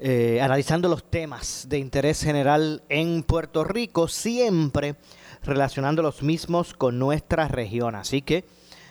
[0.00, 4.96] eh, analizando los temas de interés general en Puerto Rico, siempre
[5.42, 7.94] relacionando los mismos con nuestra región.
[7.94, 8.44] Así que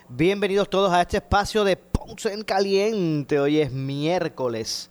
[0.08, 3.38] bienvenidos todos a este espacio de Ponce en Caliente.
[3.38, 4.90] Hoy es miércoles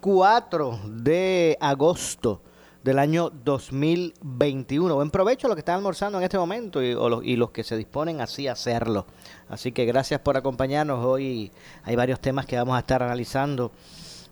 [0.00, 2.42] 4 de agosto
[2.82, 4.94] del año 2021.
[4.94, 7.64] Buen provecho a los que están almorzando en este momento y, los, y los que
[7.64, 9.06] se disponen así a hacerlo.
[9.48, 11.02] Así que gracias por acompañarnos.
[11.02, 11.50] Hoy
[11.84, 13.72] hay varios temas que vamos a estar analizando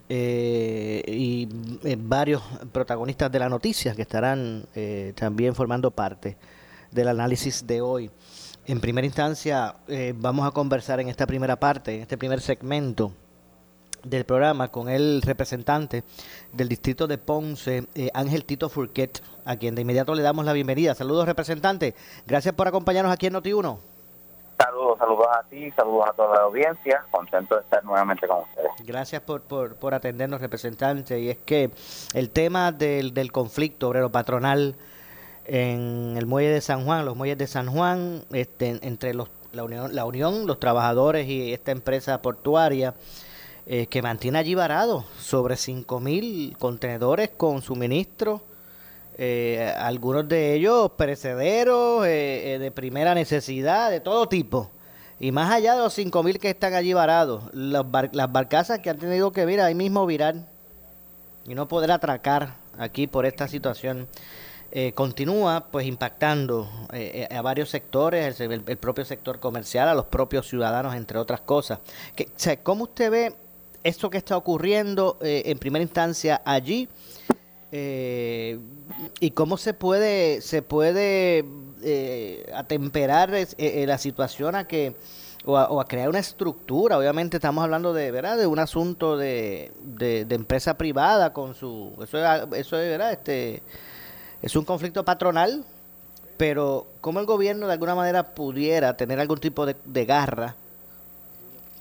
[0.08, 1.48] eh, y
[1.84, 6.36] eh, varios protagonistas de la noticia que estarán eh, también formando parte
[6.90, 8.10] del análisis de hoy.
[8.64, 9.74] En primera instancia,
[10.14, 13.12] vamos a conversar en esta primera parte, en este primer segmento
[14.04, 16.04] del programa, con el representante
[16.52, 20.94] del distrito de Ponce, Ángel Tito Furquet, a quien de inmediato le damos la bienvenida.
[20.94, 21.96] Saludos, representante.
[22.24, 23.91] Gracias por acompañarnos aquí en Noti1.
[24.98, 27.04] Saludos, a ti, saludos a toda la audiencia.
[27.10, 28.70] Contento de estar nuevamente con ustedes.
[28.84, 31.20] Gracias por, por, por atendernos, representante.
[31.20, 31.70] Y es que
[32.14, 34.76] el tema del, del conflicto obrero patronal
[35.44, 39.64] en el muelle de San Juan, los muelles de San Juan, este, entre los, la,
[39.64, 42.94] unión, la Unión, los trabajadores y esta empresa portuaria,
[43.66, 48.40] eh, que mantiene allí varado sobre 5.000 contenedores con suministros
[49.18, 54.70] eh, algunos de ellos perecederos, eh, eh, de primera necesidad, de todo tipo.
[55.20, 58.98] Y más allá de los 5.000 que están allí varados, las, las barcazas que han
[58.98, 60.34] tenido que vir ahí mismo virar
[61.44, 64.08] y no poder atracar aquí por esta situación,
[64.72, 66.68] eh, continúa pues impactando
[67.30, 71.80] a varios sectores, el, propio sector comercial, a los propios ciudadanos, entre otras cosas.
[72.16, 72.28] Que,
[72.62, 73.34] ¿Cómo usted ve
[73.84, 76.88] esto que está ocurriendo en primera instancia allí?
[77.74, 78.58] Eh,
[79.18, 81.42] y cómo se puede se puede
[81.82, 84.94] eh, atemperar eh, la situación a que
[85.46, 90.26] o a, crear una estructura obviamente estamos hablando de verdad de un asunto de, de,
[90.34, 93.62] empresa privada con su eso es, eso es verdad este
[94.42, 95.64] es un conflicto patronal
[96.36, 100.56] pero cómo el gobierno de alguna manera pudiera tener algún tipo de, de garra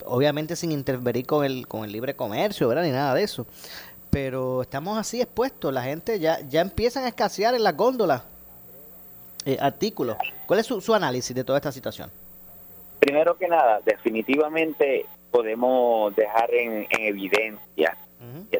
[0.05, 3.45] obviamente sin intervenir con el con el libre comercio verdad ni nada de eso
[4.11, 5.73] pero estamos así expuestos.
[5.73, 8.23] La gente ya, ya empiezan a escasear en las góndolas
[9.45, 10.17] eh, artículos.
[10.45, 12.11] ¿Cuál es su, análisis de toda esta situación?
[12.99, 17.97] Primero que nada, definitivamente podemos dejar en, evidencia,
[18.51, 18.57] y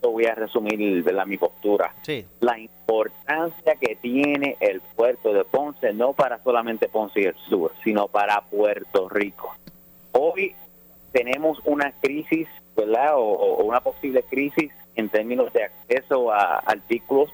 [0.00, 1.94] voy a resumir la mi postura,
[2.40, 7.72] la importancia que tiene el puerto de Ponce, no para solamente Ponce y el sur,
[7.84, 9.54] sino para Puerto Rico.
[10.12, 10.54] Hoy
[11.12, 13.16] tenemos una crisis, ¿verdad?
[13.16, 17.32] o una posible crisis en términos de acceso a artículos,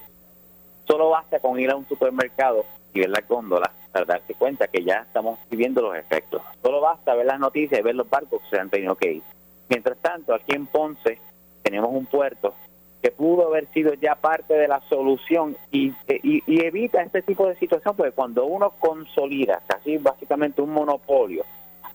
[0.87, 2.65] solo basta con ir a un supermercado
[2.95, 6.43] y ver la góndola para darse cuenta que ya estamos viviendo los efectos.
[6.63, 9.23] Solo basta ver las noticias y ver los barcos que se han tenido que ir.
[9.69, 11.19] Mientras tanto, aquí en Ponce
[11.63, 12.55] tenemos un puerto
[13.03, 15.93] que pudo haber sido ya parte de la solución y,
[16.23, 21.45] y, evita este tipo de situación, porque cuando uno consolida casi básicamente un monopolio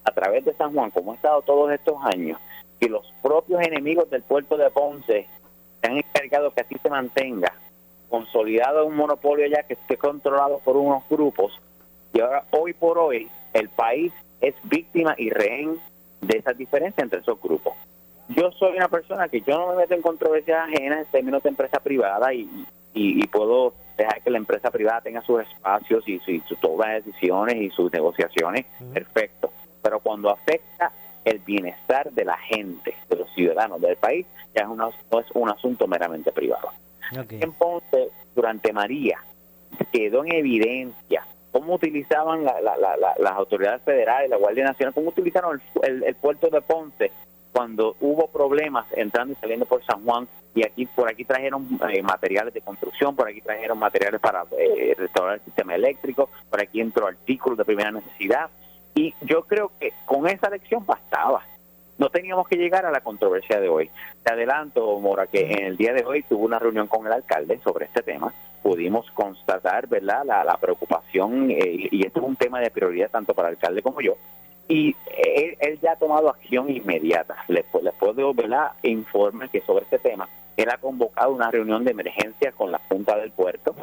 [0.04, 2.40] a través de San Juan, como ha estado todos estos años,
[2.80, 5.28] y los propios enemigos del puerto de Ponce
[5.84, 7.54] se han encargado que así se mantenga
[8.10, 11.60] consolidado un monopolio ya que esté controlado por unos grupos
[12.14, 15.78] y ahora hoy por hoy el país es víctima y rehén
[16.22, 17.74] de esas diferencias entre esos grupos.
[18.30, 21.50] Yo soy una persona que yo no me meto en controversias ajenas en términos de
[21.50, 22.48] empresa privada y,
[22.94, 27.56] y, puedo dejar que la empresa privada tenga sus espacios y, sus todas las decisiones
[27.56, 29.52] y sus negociaciones, perfecto.
[29.82, 30.92] Pero cuando afecta
[31.26, 34.26] el bienestar de la gente, de los ciudadanos del país,
[34.56, 36.70] ya es no es un asunto meramente privado.
[37.12, 39.20] Entonces, durante María,
[39.92, 46.50] quedó en evidencia cómo utilizaban las autoridades federales, la Guardia Nacional, cómo utilizaron el, puerto
[46.50, 47.12] de Ponce
[47.52, 52.02] cuando hubo problemas entrando y saliendo por San Juan y aquí por aquí trajeron eh,
[52.02, 56.82] materiales de construcción, por aquí trajeron materiales para eh, restaurar el sistema eléctrico, por aquí
[56.82, 58.50] entró artículos de primera necesidad
[58.96, 61.44] y yo creo que con esa lección bastaba.
[61.98, 63.90] No teníamos que llegar a la controversia de hoy.
[64.24, 67.60] Te adelanto, Mora, que en el día de hoy tuve una reunión con el alcalde
[67.64, 68.34] sobre este tema.
[68.64, 73.50] Pudimos constatar, ¿verdad?, la, preocupación, eh, y esto es un tema de prioridad tanto para
[73.50, 74.16] el alcalde como yo,
[74.68, 74.96] y
[75.60, 77.36] él, ya ha tomado acción inmediata.
[77.48, 78.72] Les, les puedo ¿verdad?
[78.82, 83.18] informar que sobre este tema, él ha convocado una reunión de emergencia con la Junta
[83.18, 83.76] del Puerto,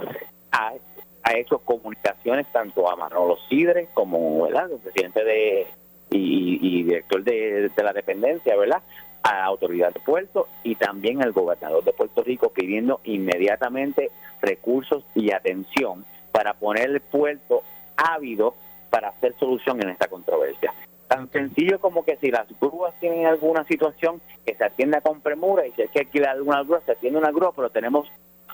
[0.52, 0.72] ha,
[1.22, 4.70] ha hecho comunicaciones tanto a Manolo Sidre como ¿verdad?
[4.72, 5.66] el presidente de
[6.12, 8.82] y, director de, la dependencia, ¿verdad?
[9.22, 15.04] a la autoridad del puerto y también al gobernador de Puerto Rico pidiendo inmediatamente recursos
[15.14, 17.62] y atención para poner el puerto
[17.96, 18.54] ávido
[18.88, 20.72] para hacer solución en esta controversia.
[21.06, 25.66] Tan sencillo como que si las grúas tienen alguna situación, que se atienda con premura
[25.66, 28.10] y si hay que alquilar alguna grúa, se atiende una grúa, pero tenemos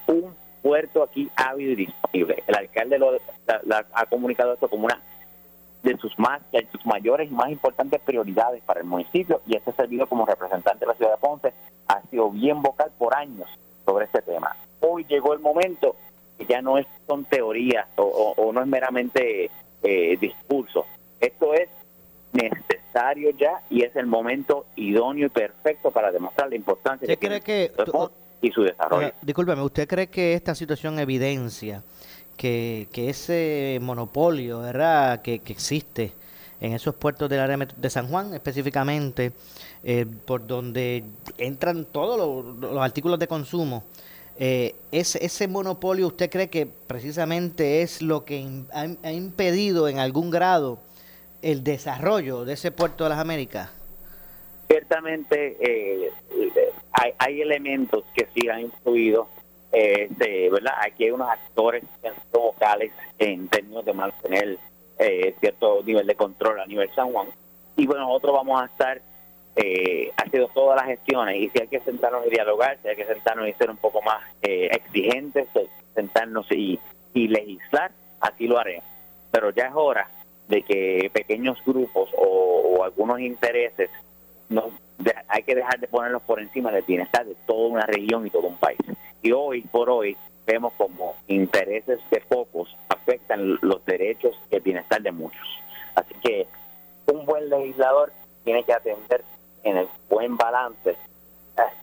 [0.07, 0.35] un
[0.67, 2.43] puerto aquí ávido y disponible.
[2.45, 3.13] El alcalde lo,
[3.93, 5.01] ha comunicado esto como una
[5.85, 9.71] de sus más de sus mayores y más importantes prioridades para el municipio y este
[9.73, 11.53] servicio como representante de la ciudad de Ponce
[11.87, 13.49] ha sido bien vocal por años
[13.85, 14.57] sobre este tema.
[14.81, 15.95] Hoy llegó el momento
[16.37, 19.49] que ya no es, son teorías o no es meramente
[19.85, 20.85] eh, discurso.
[21.21, 21.69] Esto es
[22.33, 27.41] necesario ya y es el momento idóneo y perfecto para demostrar la importancia de cree
[27.41, 27.73] que
[28.41, 29.13] y su desarrollo.
[29.23, 31.83] discúlpeme, ¿usted cree que esta situación evidencia
[32.37, 35.23] que, ese monopolio ¿verdad?
[35.23, 36.13] Que, existe
[36.61, 39.33] en esos puertos del área de San Juan específicamente,
[39.85, 41.05] eh, por donde
[41.39, 43.85] entran todos los artículos de consumo,
[44.39, 50.31] eh, ese, ese monopolio, ¿usted cree que precisamente es lo que ha, impedido en algún
[50.31, 50.79] grado
[51.41, 53.71] el desarrollo de ese puerto de las Américas?
[54.69, 56.11] Ciertamente eh,
[57.01, 59.29] hay, hay, elementos que sí han influido,
[59.73, 60.09] eh,
[60.51, 60.75] ¿verdad?
[60.85, 61.85] Aquí hay unos actores
[62.33, 64.59] locales en términos de mantener
[64.99, 67.29] eh, cierto nivel de control a nivel San Juan.
[67.77, 69.03] Y bueno, nosotros vamos a estar
[69.59, 72.97] eh, ha sido todas las gestiones y si hay que sentarnos y dialogar, si hay
[72.97, 76.79] que sentarnos y ser un poco más eh, exigentes, pues, sentarnos y,
[77.15, 77.91] legislar,
[78.21, 78.85] así lo haremos.
[79.31, 80.11] Pero ya es hora
[80.49, 83.89] de que pequeños grupos o, algunos intereses
[84.51, 84.71] no
[85.29, 88.47] hay que dejar de ponerlos por encima del bienestar de toda una región y todo
[88.47, 88.79] un país.
[89.23, 90.17] Y hoy por hoy
[90.47, 95.47] vemos como intereses de pocos afectan los derechos y el bienestar de muchos.
[95.95, 96.47] Así que
[97.07, 98.13] un buen legislador
[98.45, 99.25] tiene que atender
[99.65, 100.97] en el buen balance,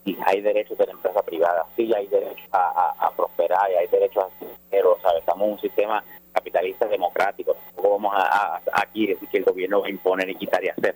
[0.06, 4.26] sí hay derechos de la empresa privada, sí hay derecho a, prosperar y hay derechos
[4.26, 9.44] a dinero, estamos en un sistema capitalista democrático, no vamos a, aquí decir que el
[9.44, 10.96] gobierno va a imponer y quitar y hacer.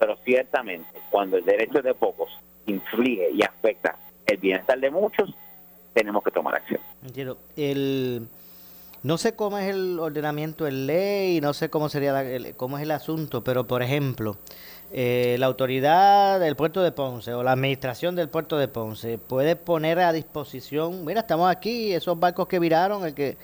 [0.00, 2.30] Pero ciertamente, cuando el derecho de pocos
[2.66, 5.32] inflige y afecta el bienestar de muchos,
[5.92, 6.80] tenemos que tomar acción.
[7.04, 7.38] Entiendo.
[7.56, 8.26] El,
[9.02, 12.24] no sé cómo es el ordenamiento en ley, no sé cómo sería
[12.56, 14.38] cómo es el asunto, pero por ejemplo,
[14.92, 19.54] eh, la autoridad del puerto de Ponce o la administración del puerto de Ponce puede
[19.54, 23.36] poner a disposición, mira, estamos aquí, esos barcos que viraron, el que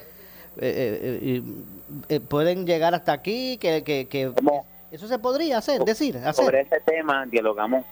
[0.58, 1.42] eh,
[2.08, 4.32] eh, pueden llegar hasta aquí, que, que,
[4.96, 6.44] eso se podría hacer, decir, hacer.
[6.44, 7.84] Sobre ese tema dialogamos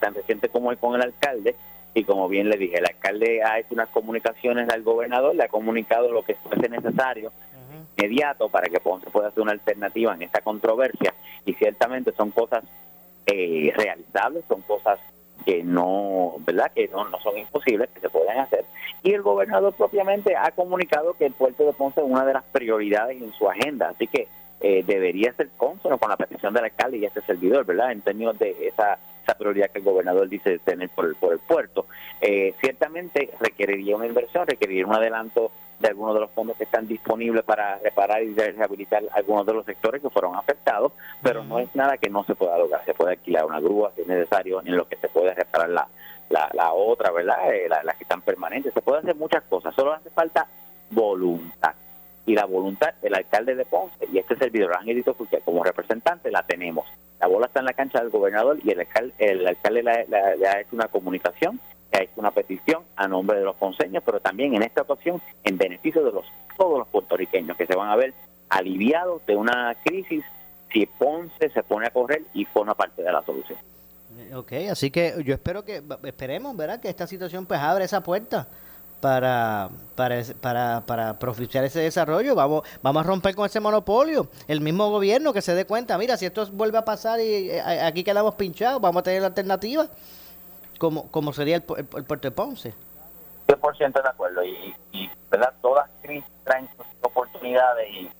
[0.00, 1.54] tan reciente como hoy con el alcalde
[1.94, 5.48] y como bien le dije, el alcalde ha hecho unas comunicaciones al gobernador, le ha
[5.48, 7.32] comunicado lo que fuese necesario
[7.96, 11.14] inmediato para que Ponce pueda hacer una alternativa en esta controversia
[11.44, 12.64] y ciertamente son cosas
[13.26, 14.98] eh, realizables, son cosas
[15.44, 16.70] que no, ¿verdad?
[16.74, 18.64] Que no, no son imposibles, que se pueden hacer.
[19.02, 22.44] Y el gobernador propiamente ha comunicado que el puerto de Ponce es una de las
[22.44, 24.28] prioridades en su agenda, así que
[24.60, 27.92] eh, debería ser consono con la petición del alcalde y este servidor, ¿verdad?
[27.92, 31.38] En términos de esa, esa prioridad que el gobernador dice tener por el, por el
[31.38, 31.86] puerto.
[32.20, 36.88] Eh, ciertamente requeriría una inversión, requeriría un adelanto de algunos de los fondos que están
[36.88, 41.72] disponibles para reparar y rehabilitar algunos de los sectores que fueron afectados, pero no es
[41.76, 42.84] nada que no se pueda lograr.
[42.84, 45.88] Se puede alquilar una grúa si es necesario, en lo que se puede reparar la,
[46.30, 47.54] la, otra, ¿verdad?
[47.54, 48.74] Eh, las que están permanentes.
[48.74, 50.48] Se puede hacer muchas cosas, solo hace falta
[50.90, 51.74] voluntad.
[52.28, 56.44] Y la voluntad del alcalde de Ponce y este servidor Angelito que como representante la
[56.44, 56.86] tenemos.
[57.20, 60.60] La bola está en la cancha del gobernador y el alcalde, el alcalde le ha
[60.60, 61.58] hecho una comunicación
[61.92, 65.56] ha hecho una petición a nombre de los ponceños, pero también en esta ocasión en
[65.56, 68.12] beneficio de los todos los puertorriqueños que se van a ver
[68.48, 70.24] aliviados de una crisis
[70.72, 73.58] si Ponce se pone a correr y forma parte de la solución.
[74.34, 76.80] Ok, así que yo espero que, esperemos, ¿verdad?
[76.80, 78.48] Que esta situación pues abre esa puerta
[79.00, 82.34] para, para, para, para propiciar ese desarrollo.
[82.34, 84.28] Vamos, vamos a romper con ese monopolio.
[84.46, 87.60] El mismo gobierno que se dé cuenta, mira, si esto vuelve a pasar y eh,
[87.60, 89.88] aquí quedamos pinchados, vamos a tener la alternativa
[90.78, 92.74] como, como sería el, el, puerto de Ponce.
[93.48, 94.44] 100% de acuerdo.
[94.44, 95.52] Y, y ¿verdad?
[95.60, 96.68] todas crisis traen
[97.02, 98.10] oportunidades y,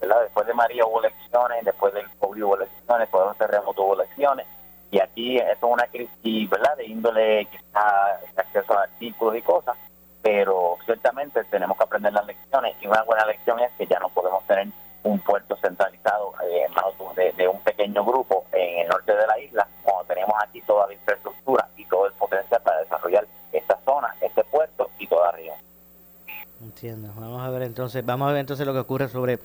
[0.00, 0.22] ¿verdad?
[0.22, 4.46] después de María hubo elecciones, después del COVID hubo elecciones, después de terremoto hubo elecciones.
[4.90, 6.76] Y aquí esto es una crisis ¿verdad?
[6.76, 9.76] de índole quizá acceso a artículos y cosas,
[10.30, 14.10] pero ciertamente tenemos que aprender las lecciones y una buena lección es que ya no
[14.10, 14.68] podemos tener
[15.02, 16.66] un puerto centralizado eh,
[17.34, 20.92] de, un pequeño grupo en el norte de la isla, cuando tenemos aquí toda la
[20.92, 25.54] infraestructura y todo el potencial para desarrollar esta zona, este puerto y toda arriba.
[26.60, 27.10] Entiendo.
[27.16, 29.38] Vamos a ver entonces, vamos a ver entonces lo que ocurre sobre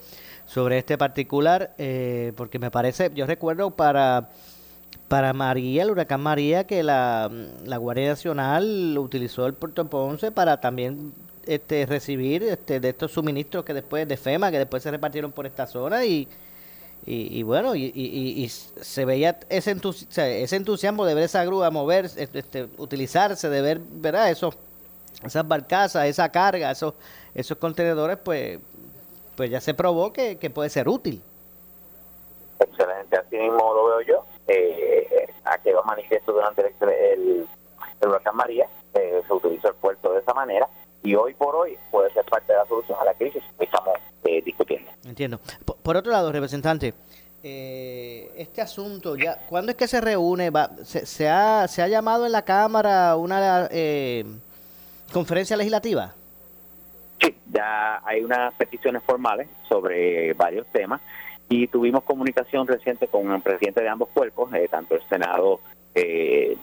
[0.46, 4.32] sobre este particular, eh, porque me parece, yo recuerdo para
[5.14, 7.30] para María, el huracán María, que la,
[7.66, 11.14] la Guardia Nacional utilizó el Puerto Ponce para también
[11.46, 15.46] este, recibir este, de estos suministros que después de FEMA, que después se repartieron por
[15.46, 16.28] esta zona y,
[17.06, 19.78] y, bueno, y, y, se veía ese,
[20.16, 24.32] ese entusiasmo de ver esa grúa mover, este, utilizarse, de ver, ¿verdad?
[24.32, 24.52] Eso,
[25.24, 26.96] esas barcazas, esa carga, esos,
[27.36, 28.58] esos contenedores, pues,
[29.36, 31.22] pues ya se probó que, puede ser útil.
[32.60, 34.33] Excelente, así mismo lo veo yo.
[34.48, 37.48] Eh, a que va manifiesto durante el, el,
[38.08, 40.68] huracán María, eh, se utilizó el puerto de esa manera
[41.04, 43.96] y hoy por hoy puede ser parte de la solución a la crisis que estamos
[44.24, 44.90] eh, discutiendo.
[45.06, 45.40] Entiendo.
[45.84, 46.94] Por, otro lado, representante,
[47.44, 50.50] eh, este asunto, ya ¿cuándo es que se reúne?
[50.50, 54.24] Va, se, ha, ¿Se ha llamado en la Cámara una eh,
[55.12, 56.14] conferencia legislativa?
[57.22, 61.02] Sí, ya hay unas peticiones formales sobre varios temas
[61.50, 65.60] y tuvimos comunicación reciente con el presidente de ambos cuerpos, tanto el Senado,
[65.94, 66.58] el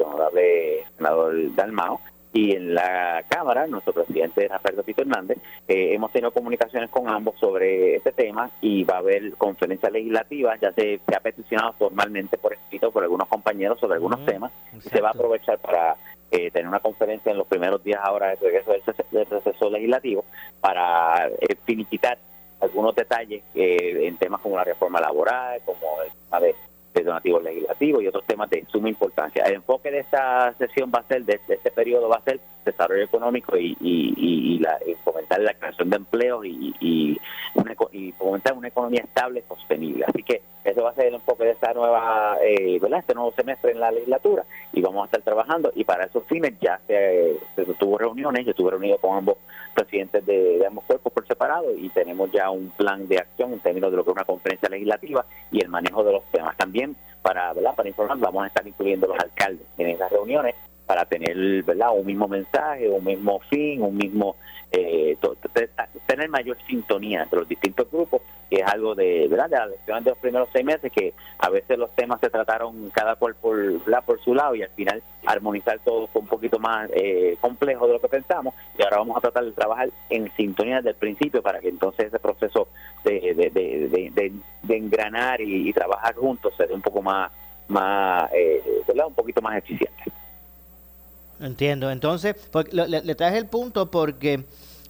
[0.00, 2.00] honorable senador Dalmao,
[2.34, 5.38] y en la Cámara, nuestro presidente Rafael Pito Hernández,
[5.68, 10.56] eh, hemos tenido comunicaciones con ambos sobre este tema y va a haber conferencia legislativa,
[10.60, 14.50] ya se, ha peticionado formalmente por escrito por algunos compañeros sobre algunos temas,
[14.80, 15.96] se va a aprovechar para
[16.32, 18.72] eh, tener una conferencia en los primeros días ahora de regreso
[19.12, 20.24] del, proceso legislativo
[20.60, 22.18] para eh, finiquitar
[22.64, 28.02] algunos detalles eh, en temas como la reforma laboral, como el tema de donativos legislativos
[28.02, 29.44] y otros temas de suma importancia.
[29.44, 33.04] El enfoque de esta sesión va a ser, de, este periodo va a ser desarrollo
[33.04, 37.20] económico y, y, la, fomentar la creación de empleos y, y,
[38.18, 40.04] fomentar una economía estable y sostenible.
[40.06, 43.00] Así que eso va a ser el enfoque de esta nueva, eh, ¿verdad?
[43.00, 46.54] este nuevo semestre en la legislatura y vamos a estar trabajando y para esos fines
[46.60, 47.38] ya se,
[47.78, 49.36] tuvo reuniones, yo estuve reunido con ambos
[49.74, 53.60] presidentes de, de, ambos cuerpos por separado y tenemos ya un plan de acción en
[53.60, 56.56] términos de lo que es una conferencia legislativa y el manejo de los temas.
[56.56, 57.74] También para, ¿verdad?
[57.74, 60.54] para informar vamos a estar incluyendo los alcaldes en esas reuniones
[60.86, 64.36] para tener verdad un mismo mensaje, un mismo fin, un mismo
[64.70, 65.16] eh,
[66.06, 69.56] tener mayor sintonía entre los distintos grupos, que es algo de verdad de
[69.92, 73.34] las de los primeros seis meses, que a veces los temas se trataron cada cual
[73.36, 73.56] por,
[74.04, 77.94] por su lado y al final armonizar todo fue un poquito más eh, complejo de
[77.94, 81.40] lo que pensamos y ahora vamos a tratar de trabajar en sintonía desde el principio
[81.40, 82.68] para que entonces ese proceso
[83.04, 84.32] de,
[84.68, 87.30] engranar y, trabajar juntos sea un poco más,
[87.68, 88.62] más eh,
[89.06, 90.04] un poquito más eficiente.
[91.44, 91.90] Entiendo.
[91.90, 94.44] Entonces, pues, le, traje el punto porque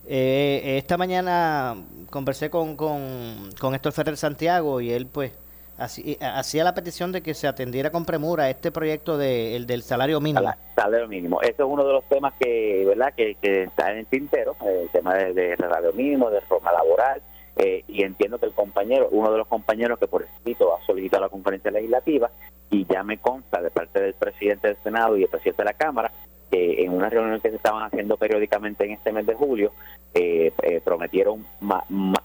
[0.06, 1.76] eh, esta mañana
[2.10, 5.32] conversé con, con, con Héctor Ferrer Santiago y él pues
[5.76, 10.20] hacía la petición de que se atendiera con premura este proyecto de, el del salario
[10.20, 10.52] mínimo.
[10.76, 11.42] Salario mínimo.
[11.42, 13.12] Eso es uno de los temas que, ¿verdad?
[13.16, 17.20] que, que está en el tintero, el tema del de salario mínimo, de reforma laboral.
[17.56, 21.22] Eh, y entiendo que el compañero, uno de los compañeros que por escrito ha solicitado
[21.22, 22.30] la conferencia legislativa,
[22.70, 25.74] y ya me consta de parte del presidente del Senado y el presidente de la
[25.74, 26.12] Cámara,
[26.50, 29.72] en una reunión que se estaban haciendo periódicamente en este mes de julio,
[30.14, 31.44] eh, eh, prometieron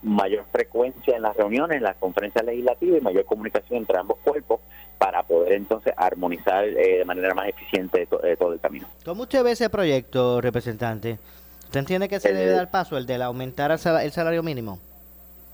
[0.03, 4.59] mayor frecuencia en las reuniones, en las conferencias legislativas y mayor comunicación entre ambos cuerpos
[4.97, 8.87] para poder entonces armonizar eh, de manera más eficiente todo el camino.
[9.03, 11.17] ¿Cómo usted ve ese proyecto, representante?
[11.63, 13.79] ¿Usted entiende que se debe dar paso, el de aumentar el
[14.11, 14.79] salario mínimo?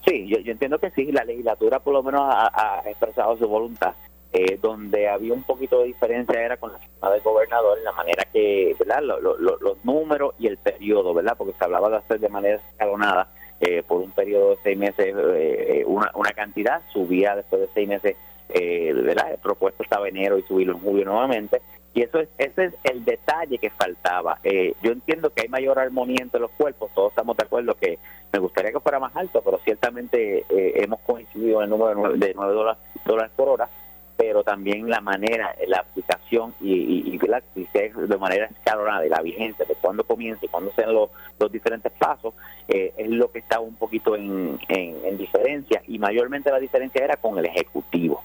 [0.06, 3.94] Sí, yo, entiendo que sí, la legislatura por lo menos ha expresado su voluntad
[4.38, 8.26] eh, donde había un poquito de diferencia era con la firma del gobernador, la manera
[8.34, 9.02] que, ¿verdad?
[9.02, 11.36] los números y el periodo, ¿verdad?
[11.38, 13.30] Porque se hablaba de hacer de manera escalonada
[13.62, 17.88] eh, por un periodo de seis meses eh, una, una cantidad, subía después de seis
[17.88, 18.18] meses,
[18.50, 19.32] ¿verdad?
[19.32, 21.62] El propuesto estaba enero y subirlo en julio nuevamente.
[21.94, 24.40] Y eso es, ese es el detalle que faltaba.
[24.44, 28.00] yo entiendo que hay mayor armonía entre los cuerpos, todos estamos de acuerdo que
[28.34, 32.54] me gustaría que fuera más alto, pero ciertamente hemos coincidido en el número de 9
[32.54, 33.70] dólares, dólares por hora
[34.18, 37.42] pero también la manera, la aplicación y, y, la,
[37.74, 41.92] de manera escalonada de la vigencia, de cuándo comienza y cuándo sean los, los diferentes
[41.94, 42.34] pasos,
[42.68, 47.18] eh, es lo que está un poquito en, en, diferencia y mayormente la diferencia era
[47.18, 48.24] con el Ejecutivo.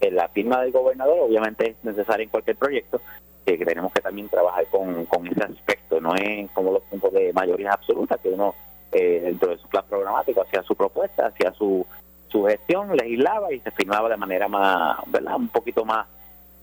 [0.00, 3.00] En la firma del gobernador obviamente es necesaria en cualquier proyecto,
[3.44, 7.32] que tenemos que también trabajar con, con ese aspecto, no es como los puntos de
[7.32, 8.54] mayoría absoluta, que uno
[8.92, 11.86] eh, dentro de su plan programático hacía su propuesta, hacía su,
[12.34, 15.36] su gestión, legislaba y se firmaba de manera más, ¿verdad?
[15.36, 16.04] Un poquito más,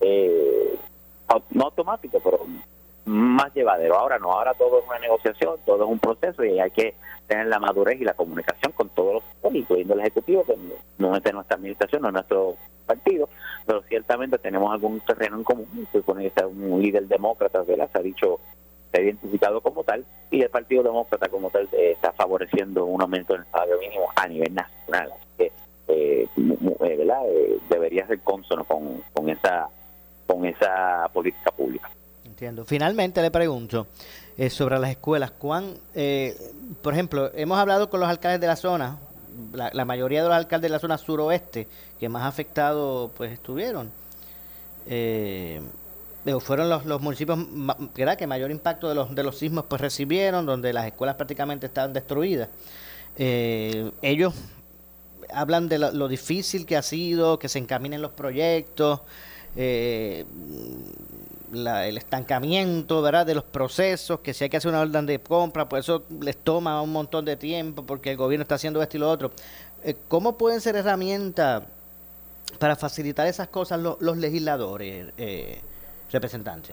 [0.02, 0.78] eh,
[1.52, 2.42] no automático, pero
[3.06, 3.98] más llevadero.
[3.98, 7.48] Ahora no, ahora todo es una negociación, todo es un proceso y hay que tener
[7.48, 10.58] la madurez y la comunicación con todos los incluyendo el Ejecutivo, que
[10.98, 13.30] no es de nuestra administración, no es nuestro partido,
[13.66, 15.88] pero ciertamente tenemos algún terreno en común.
[15.94, 17.90] Supone que un líder demócrata, ¿verdad?
[17.94, 18.40] Se ha dicho,
[18.92, 23.02] se ha identificado como tal, y el Partido Demócrata como tal eh, está favoreciendo un
[23.02, 25.12] aumento del salario mínimo a nivel nacional.
[25.12, 25.52] Así que,
[25.92, 27.22] eh, eh, ¿verdad?
[27.70, 29.68] debería ser consono con, con, esa,
[30.28, 31.90] con esa política pública.
[32.26, 32.66] Entiendo.
[32.66, 33.88] Finalmente le pregunto
[34.50, 35.32] sobre las escuelas.
[35.32, 35.76] ¿Cuán,
[36.82, 38.98] por ejemplo, hemos hablado con los alcaldes de la zona,
[39.54, 41.68] la, mayoría de los alcaldes de la zona suroeste
[42.00, 43.92] que más afectados pues estuvieron.
[44.88, 45.62] Eh,
[46.40, 47.40] fueron los, municipios
[47.94, 51.94] que mayor impacto de los, de los sismos pues recibieron, donde las escuelas prácticamente estaban
[51.94, 52.50] destruidas.
[53.18, 54.34] Eh, ellos
[55.34, 59.02] hablan de lo, difícil que ha sido, que se encaminen los proyectos,
[59.56, 60.26] eh,
[61.54, 63.26] el estancamiento ¿verdad?
[63.26, 66.38] de los procesos, que si hay que hacer una orden de compra, pues eso les
[66.38, 69.32] toma un montón de tiempo porque el gobierno está haciendo esto y lo otro.
[69.84, 71.64] Eh, ¿Cómo pueden ser herramientas
[72.60, 75.60] para facilitar esas cosas los legisladores, eh,
[76.12, 76.72] representantes?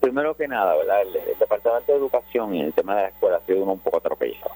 [0.00, 1.02] Primero que nada, ¿verdad?
[1.02, 3.98] El, Departamento de Educación y el tema de la escuela ha sido uno un poco
[3.98, 4.50] atropellado.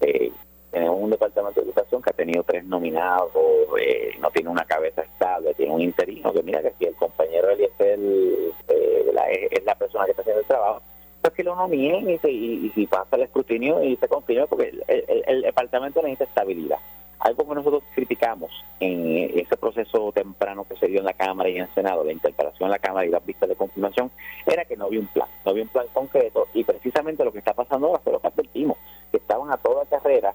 [0.00, 0.32] Eh,
[0.70, 3.30] tenemos un departamento de educación que ha tenido tres nominados,
[3.80, 7.50] eh, no tiene una cabeza estable, tiene un interino, que mira que si el compañero
[7.50, 10.82] Eliezer eh, es, la persona que está haciendo el trabajo,
[11.20, 15.42] pues que lo nominen y, y, y, pasa el escrutinio y se continúa, porque el,
[15.42, 16.78] departamento necesita estabilidad.
[17.20, 21.56] Algo que nosotros criticamos en ese proceso temprano que se dio en la Cámara y
[21.56, 24.12] en el Senado, la interpelación en la Cámara y las vistas de confirmación,
[24.46, 27.38] era que no había un plan, no había un plan concreto y precisamente lo que
[27.38, 28.78] está pasando ahora fue lo que advertimos,
[29.10, 30.32] que estaban a toda carrera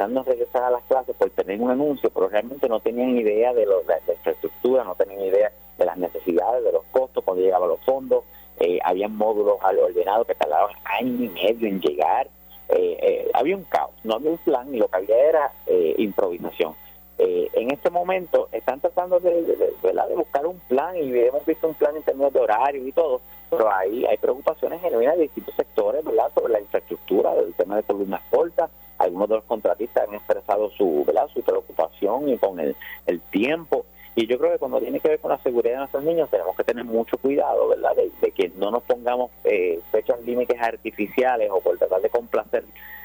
[0.00, 3.52] pensando en regresar a las clases por tener un anuncio, pero realmente no tenían idea
[3.52, 7.42] de, lo, de la infraestructura, no tenían idea de las necesidades, de los costos, cuando
[7.42, 8.24] llegaban los fondos.
[8.58, 12.28] Eh, había módulos al ordenado que tardaban año y medio en llegar.
[12.70, 15.94] Eh, eh, había un caos, no había un plan y lo que había era eh,
[15.98, 16.74] improvisación.
[17.18, 21.94] en este momento están tratando de, de, buscar un plan y hemos visto un plan
[21.94, 26.02] en términos de horario y todo, pero ahí hay preocupaciones genuinas de distintos sectores
[26.34, 31.04] sobre la infraestructura, del tema de columnas cortas, algunos de los contratistas han expresado su,
[31.06, 31.28] ¿verdad?
[31.32, 33.86] su preocupación y con el, el tiempo.
[34.14, 36.54] Y yo creo que cuando tiene que ver con la seguridad de nuestros niños tenemos
[36.56, 37.92] que tener mucho cuidado, ¿verdad?
[37.96, 42.64] De, que no nos pongamos eh, fechas límites artificiales o por tratar de complacer,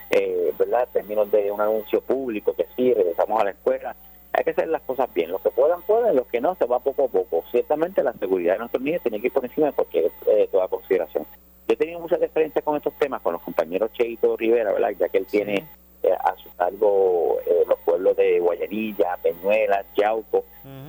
[0.10, 0.84] eh, ¿verdad?
[0.84, 3.96] En términos de un anuncio público que sí, regresamos a la escuela.
[4.34, 5.32] Hay que hacer las cosas bien.
[5.32, 6.16] Los que puedan, pueden.
[6.16, 7.46] Los que no, se va poco a poco.
[7.52, 10.68] Ciertamente la seguridad de nuestros niños tiene que ir por encima de cualquier eh, toda
[10.68, 11.26] consideración.
[11.68, 14.92] Yo he tenido mucha experiencia con estos temas, con los compañeros Cheito Rivera, ¿verdad?
[15.00, 15.66] Ya que él tiene
[16.14, 20.44] a su cargo eh, los pueblos de Guayanilla, Peñuelas, Yauco.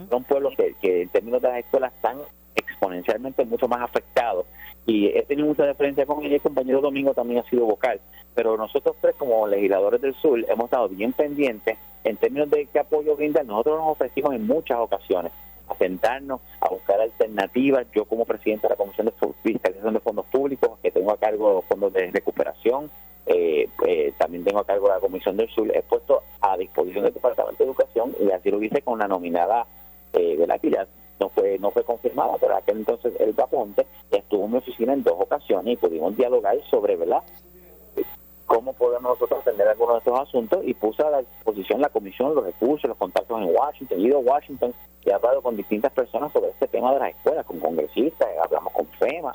[0.09, 2.19] Son pueblos que, en términos de las escuelas están
[2.55, 4.47] exponencialmente mucho más afectados.
[4.87, 8.01] Y he tenido mucha diferencia con él y el compañero Domingo también ha sido vocal.
[8.35, 12.79] Pero nosotros tres, como legisladores del sur, hemos estado bien pendientes en términos de qué
[12.79, 13.45] apoyo brindar.
[13.45, 15.33] Nosotros nos ofrecimos en muchas ocasiones
[15.69, 17.87] a sentarnos, a buscar alternativas.
[17.95, 21.55] Yo como presidente de la Comisión de Fiscalización de Fondos Públicos, que tengo a cargo
[21.55, 22.91] los fondos de recuperación,
[23.27, 27.15] eh, eh, también tengo a cargo la Comisión del Sur, he puesto a disposición del
[27.15, 29.67] Departamento de Educación y así lo hice con la nominada
[30.13, 30.87] eh, de la ya
[31.19, 35.03] no fue no fue confirmada, pero aquel entonces el Aponte estuvo en mi oficina en
[35.03, 37.23] dos ocasiones y pudimos dialogar sobre, ¿verdad?
[38.45, 42.33] cómo podemos nosotros atender algunos de estos asuntos y puse a la disposición la comisión
[42.33, 44.73] los recursos, los contactos en Washington, he ido a Washington
[45.05, 48.73] y he hablado con distintas personas sobre este tema de las escuelas, con congresistas, hablamos
[48.73, 49.33] con FEMA.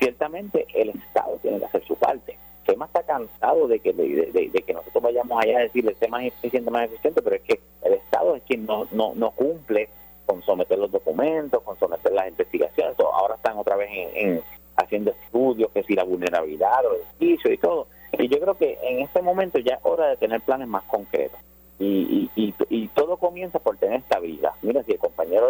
[0.00, 2.36] ciertamente el Estado tiene que hacer su parte
[2.70, 6.70] FEMA está cansado de que de, que nosotros vayamos allá a decirle ser más eficiente,
[6.70, 8.86] más eficiente, pero es que el Estado es quien no,
[9.34, 9.88] cumple
[10.26, 12.94] con someter los documentos, con someter las investigaciones.
[12.98, 14.42] Ahora están otra vez en,
[14.76, 17.88] haciendo estudios, que si la vulnerabilidad, los edificios y todo.
[18.12, 21.40] Y yo creo que en este momento ya es hora de tener planes más concretos.
[21.82, 24.52] Y, y, y, todo comienza por tener estabilidad.
[24.60, 25.48] Mira, si el compañero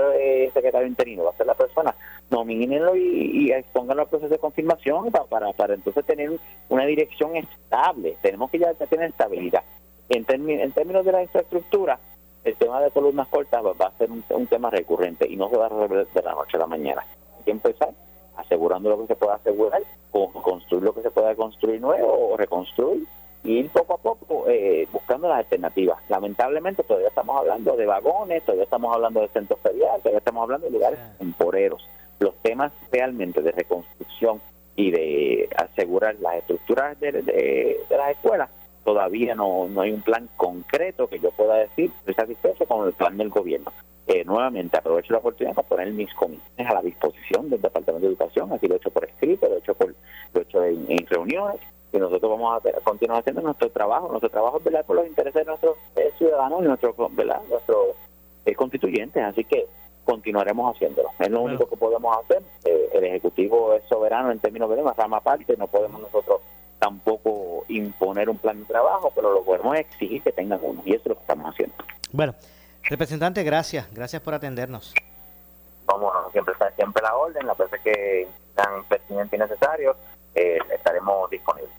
[0.54, 1.92] secretario interino va a ser la persona,
[2.30, 6.30] nomínenlo y, y exponganlo al proceso de confirmación para, para, entonces tener
[6.68, 8.16] una dirección estable.
[8.22, 9.64] Tenemos que ya tener estabilidad.
[10.08, 11.98] En, en términos de la infraestructura,
[12.44, 15.66] el tema de columnas cortas va a ser un, tema recurrente y no se va
[15.66, 17.04] a resolver de la noche a la mañana.
[17.38, 17.90] Hay que empezar
[18.36, 23.06] asegurando lo que se pueda asegurar, construir lo que se pueda construir nuevo o reconstruir
[23.42, 25.98] y ir poco a poco eh, buscando las alternativas.
[26.08, 30.66] Lamentablemente todavía estamos hablando de vagones, todavía estamos hablando de centros feriales, todavía estamos hablando
[30.66, 31.88] de lugares temporeros.
[32.18, 34.40] los temas realmente de reconstrucción
[34.76, 38.50] y de asegurar las estructuras de, las escuelas,
[38.84, 42.92] todavía no, no hay un plan concreto que yo pueda decir, estoy satisfecho con el
[42.92, 43.72] plan del gobierno.
[44.06, 48.12] Eh, nuevamente aprovecho la oportunidad para poner mis comisiones a la disposición del Departamento de
[48.12, 49.94] Educación, aquí lo he hecho por escrito, lo he hecho, por,
[50.34, 51.60] lo he hecho en, reuniones,
[51.92, 55.34] y nosotros vamos a, continuar haciendo nuestro trabajo, nuestro trabajo es velar por los intereses
[55.34, 57.96] de nuestros eh, ciudadanos y nuestros, nuestros
[58.44, 59.66] eh, constituyentes, así que
[60.04, 61.10] continuaremos haciéndolo.
[61.18, 62.42] Es lo único que podemos hacer.
[62.64, 66.40] Eh, el Ejecutivo es soberano en términos de la rama aparte, no podemos nosotros
[66.78, 71.02] tampoco imponer un plan de trabajo, pero lo podemos exigir que tengan uno, y eso
[71.02, 71.74] es lo que estamos haciendo.
[72.10, 72.34] Bueno,
[72.84, 74.94] representante, gracias, gracias por atendernos.
[75.84, 79.96] Vamos, siempre está siempre la orden, la veces que sean pertinentes y necesarios,
[80.34, 81.70] eh, estaremos disponibles.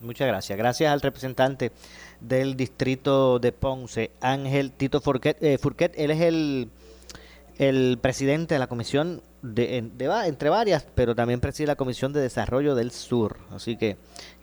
[0.00, 0.58] Muchas gracias.
[0.58, 1.72] Gracias al representante
[2.20, 5.42] del distrito de Ponce, Ángel Tito Furquet.
[5.42, 6.70] Eh, Furquet él es el
[7.58, 12.74] el presidente de la comisión de, entre varias, pero también preside la comisión de desarrollo
[12.74, 13.38] del sur.
[13.50, 13.96] Así que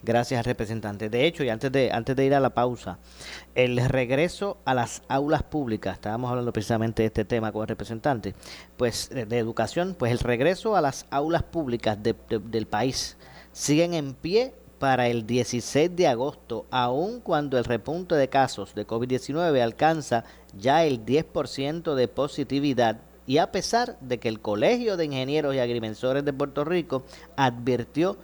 [0.03, 1.09] gracias al representante.
[1.09, 2.99] De hecho, y antes de antes de ir a la pausa,
[3.55, 8.35] el regreso a las aulas públicas, estábamos hablando precisamente de este tema con el representante,
[8.77, 13.17] pues de educación, pues el regreso a las aulas públicas del país
[13.51, 18.87] siguen en pie para el 16 de agosto, aun cuando el repunte de casos de
[18.87, 20.23] COVID-19 alcanza
[20.57, 25.59] ya el 10% de positividad y a pesar de que el Colegio de Ingenieros y
[25.59, 27.03] Agrimensores de Puerto Rico
[27.35, 28.17] advirtió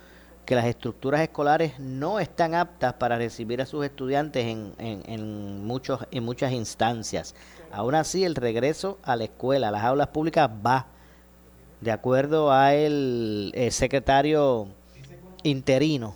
[0.45, 6.23] que las estructuras escolares no están aptas para recibir a sus estudiantes en, muchos, en
[6.23, 7.35] muchas instancias.
[7.71, 10.87] Aún así, el regreso a la escuela, a las aulas públicas, va.
[11.81, 14.69] De acuerdo a el, secretario
[15.45, 16.15] interino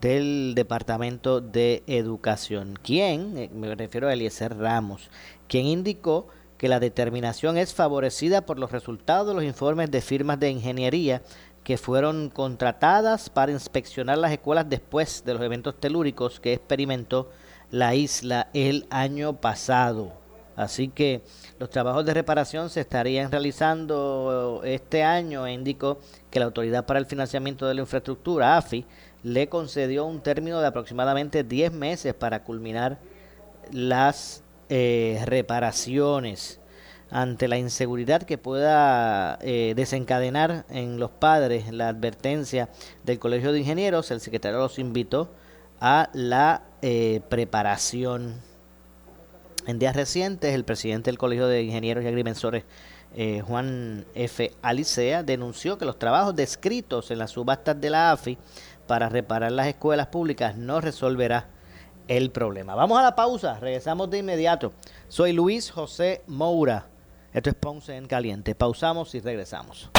[0.00, 5.10] del Departamento de Educación, quien, eh, me refiero a Eliezer Ramos,
[5.48, 10.38] quien indicó que la determinación es favorecida por los resultados de los informes de firmas
[10.38, 11.22] de ingeniería
[11.64, 17.30] que fueron contratadas para inspeccionar las escuelas después de los eventos telúricos que experimentó
[17.70, 20.12] la isla el año pasado.
[20.60, 21.22] Así que
[21.58, 25.98] los trabajos de reparación se estarían realizando este año e indicó
[26.30, 28.84] que la Autoridad para el Financiamiento de la Infraestructura, AFI,
[29.22, 32.98] le concedió un término de aproximadamente 10 meses para culminar
[33.72, 36.60] las eh, reparaciones
[37.10, 42.68] ante la inseguridad que pueda eh, desencadenar en los padres la advertencia
[43.04, 45.30] del Colegio de Ingenieros, el secretario los invitó
[45.80, 48.49] a la eh, preparación.
[49.66, 52.64] En días recientes, el presidente del Colegio de Ingenieros y Agrimensores,
[53.44, 54.52] Juan F.
[54.62, 58.38] Alicea, denunció que los trabajos descritos en las subastas de la AFI
[58.86, 61.48] para reparar las escuelas públicas no resolverá
[62.08, 62.74] el problema.
[62.74, 64.72] Vamos a la pausa, regresamos de inmediato.
[65.08, 66.86] Soy Luis José Moura.
[67.32, 68.54] Esto es Ponce en Caliente.
[68.56, 69.90] Pausamos y regresamos.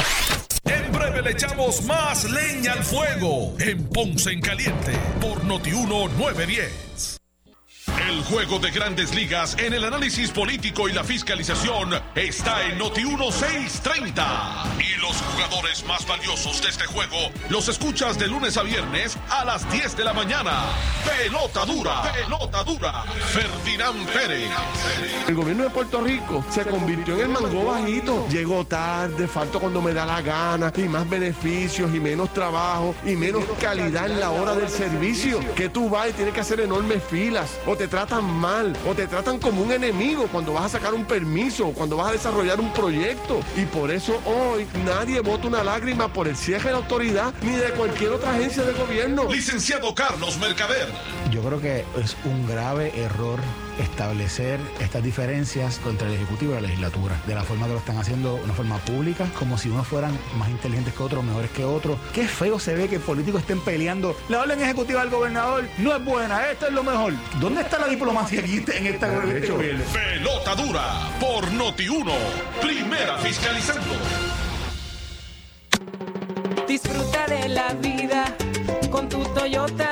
[0.64, 7.21] En breve le echamos más leña al fuego en Ponce en Caliente por Notiuno 910.
[8.08, 13.04] El juego de grandes ligas en el análisis político y la fiscalización está en Noti
[13.04, 14.64] 1630.
[14.78, 17.16] Y los jugadores más valiosos de este juego
[17.48, 20.52] los escuchas de lunes a viernes a las 10 de la mañana.
[21.04, 23.04] Pelota dura, pelota dura.
[23.04, 24.50] Ferdinand Pérez.
[25.28, 28.26] El gobierno de Puerto Rico se convirtió en el mango bajito.
[28.28, 33.14] Llegó tarde, faltó cuando me da la gana, y más beneficios, y menos trabajo, y
[33.14, 35.40] menos calidad en la hora del servicio.
[35.54, 39.06] Que tú vas y tienes que hacer enormes filas o te tratan mal, o te
[39.06, 42.58] tratan como un enemigo cuando vas a sacar un permiso, o cuando vas a desarrollar
[42.58, 43.40] un proyecto.
[43.54, 47.52] Y por eso hoy nadie vota una lágrima por el cierre de la autoridad ni
[47.52, 49.30] de cualquier otra agencia de gobierno.
[49.30, 50.88] Licenciado Carlos Mercader.
[51.30, 53.38] Yo creo que es un grave error
[53.78, 57.98] establecer estas diferencias entre el Ejecutivo y la legislatura, de la forma que lo están
[57.98, 61.98] haciendo, una forma pública, como si unos fueran más inteligentes que otros, mejores que otros.
[62.12, 64.16] Qué feo se ve que políticos estén peleando.
[64.28, 67.14] La orden ejecutiva del gobernador no es buena, esto es lo mejor.
[67.40, 69.84] ¿Dónde está la diplomacia aquí en esta gobierno?
[69.92, 70.82] Pelota dura
[71.20, 72.12] por Noti 1,
[72.60, 73.94] primera fiscalizando.
[76.66, 78.36] Disfruta de la vida
[78.90, 79.91] con tu Toyota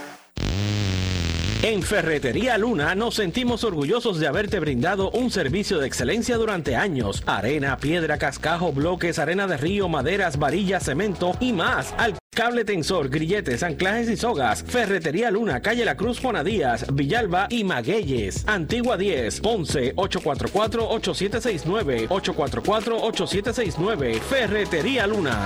[1.63, 7.21] En Ferretería Luna nos sentimos orgullosos de haberte brindado un servicio de excelencia durante años.
[7.27, 11.93] Arena, piedra, cascajo, bloques, arena de río, maderas, varillas, cemento y más.
[11.99, 14.63] Al Cable tensor, grilletes, anclajes y sogas.
[14.63, 18.43] Ferretería Luna, calle La Cruz, Juana Díaz, Villalba y Magueyes.
[18.47, 22.07] Antigua 10, Ponce, 844-8769.
[22.07, 24.19] 844-8769.
[24.21, 25.45] Ferretería Luna.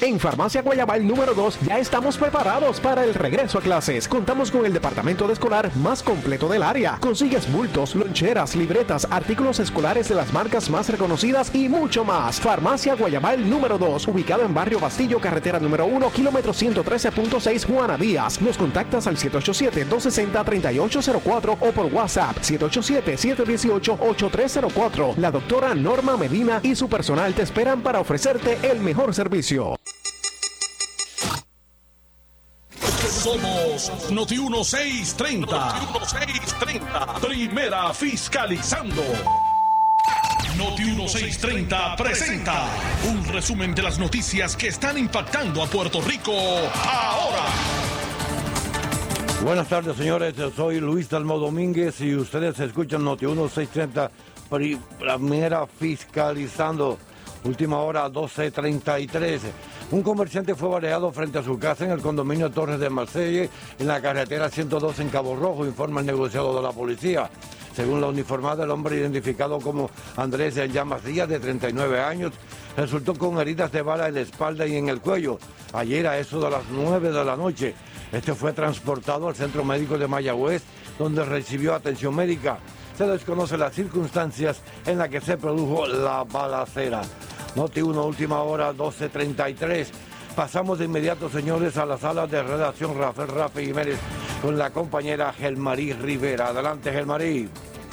[0.00, 4.08] En Farmacia Guayabal número 2 ya estamos preparados para el regreso a clases.
[4.08, 6.98] Contamos con el departamento de escolar más completo del área.
[7.00, 12.40] Consigues bultos, loncheras, libretas, artículos escolares de las marcas más reconocidas y mucho más.
[12.40, 18.40] Farmacia Guayabal número 2, ubicado en Barrio Bastillo, carretera número 1, kilómetro 113.6 Juana Díaz.
[18.40, 25.16] Nos contactas al 787-260-3804 o por WhatsApp 787-718-8304.
[25.16, 29.73] La doctora Norma Medina y su personal te esperan para ofrecerte el mejor servicio.
[33.24, 35.46] Somos Noti 1630.
[35.46, 37.20] Noti 1630.
[37.22, 39.02] Primera fiscalizando.
[40.58, 42.68] Noti 1630 presenta
[43.08, 47.46] un resumen de las noticias que están impactando a Puerto Rico ahora.
[49.42, 50.36] Buenas tardes, señores.
[50.36, 54.10] Yo soy Luis Dalmo Domínguez y ustedes escuchan Noti 1630
[54.50, 56.98] Primera fiscalizando.
[57.44, 59.40] Última hora 12.33.
[59.90, 63.86] Un comerciante fue baleado frente a su casa en el condominio Torres de Marsella, en
[63.86, 67.28] la carretera 102 en Cabo Rojo, informa el negociado de la policía.
[67.76, 72.32] Según la uniformada, el hombre identificado como Andrés Llamas Díaz, de 39 años,
[72.78, 75.38] resultó con heridas de bala en la espalda y en el cuello.
[75.74, 77.74] Ayer a eso de las 9 de la noche.
[78.10, 80.62] Este fue transportado al centro médico de Mayagüez,
[80.98, 82.58] donde recibió atención médica.
[82.96, 87.02] Se desconocen las circunstancias en las que se produjo la balacera.
[87.54, 89.88] Noti 1, última hora, 12.33.
[90.34, 93.98] Pasamos de inmediato, señores, a la sala de redacción Rafael Rafi Jiménez
[94.42, 96.48] con la compañera Gelmarí Rivera.
[96.48, 97.48] Adelante, Gelmarí.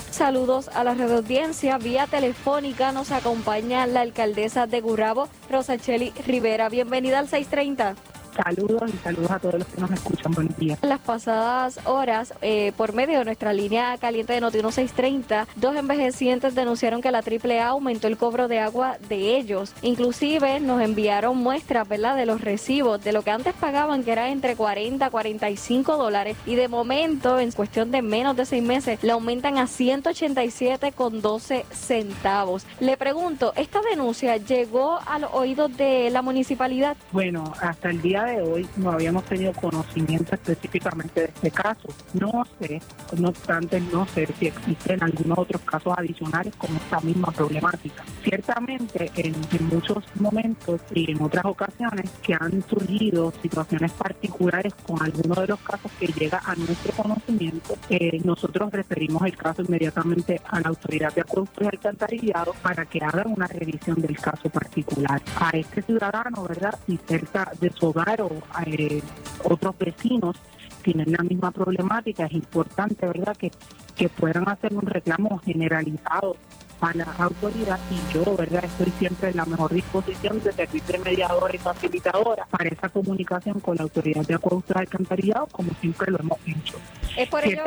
[0.10, 1.78] Saludos a la red audiencia.
[1.78, 6.68] Vía telefónica nos acompaña la alcaldesa de Gurabo, Rosacheli Rivera.
[6.68, 7.96] Bienvenida al 630.
[8.36, 10.32] Saludos y saludos a todos los que nos escuchan.
[10.32, 10.78] Buen día.
[10.82, 15.76] En las pasadas horas, eh, por medio de nuestra línea caliente de Noti 1630, dos
[15.76, 19.74] envejecientes denunciaron que la AAA aumentó el cobro de agua de ellos.
[19.82, 24.30] Inclusive nos enviaron muestras, ¿verdad?, de los recibos de lo que antes pagaban, que era
[24.30, 29.04] entre 40 a 45 dólares, y de momento, en cuestión de menos de seis meses,
[29.04, 32.66] le aumentan a 187 con 12 centavos.
[32.80, 36.96] Le pregunto, ¿esta denuncia llegó a los oídos de la municipalidad?
[37.12, 41.90] Bueno, hasta el día de hoy no habíamos tenido conocimiento específicamente de este caso.
[42.14, 42.82] No sé,
[43.18, 48.04] no obstante, no sé si existen algunos otros casos adicionales con esta misma problemática.
[48.24, 49.36] Ciertamente, en,
[49.72, 55.60] muchos momentos y en otras ocasiones que han surgido situaciones particulares con algunos de los
[55.60, 61.14] casos que llega a nuestro conocimiento, eh, nosotros referimos el caso inmediatamente a la autoridad
[61.14, 65.22] de acuerdos y alcantarillado para que hagan una revisión del caso particular.
[65.40, 66.78] A este ciudadano, ¿verdad?
[66.86, 68.30] Si cerca de su hogar o
[68.66, 69.02] eh,
[69.44, 70.36] otros vecinos
[70.82, 73.52] tienen la misma problemática, es importante, ¿verdad?, que,
[73.96, 76.36] que puedan hacer un reclamo generalizado
[76.82, 78.66] a la autoridad y yo, ¿verdad?
[78.66, 83.60] Estoy siempre en la mejor disposición de servir de mediadora y facilitadora para esa comunicación
[83.60, 86.78] con la autoridad de acueductos alcantarillado, como siempre lo hemos hecho.
[87.18, 87.64] Es por, ello,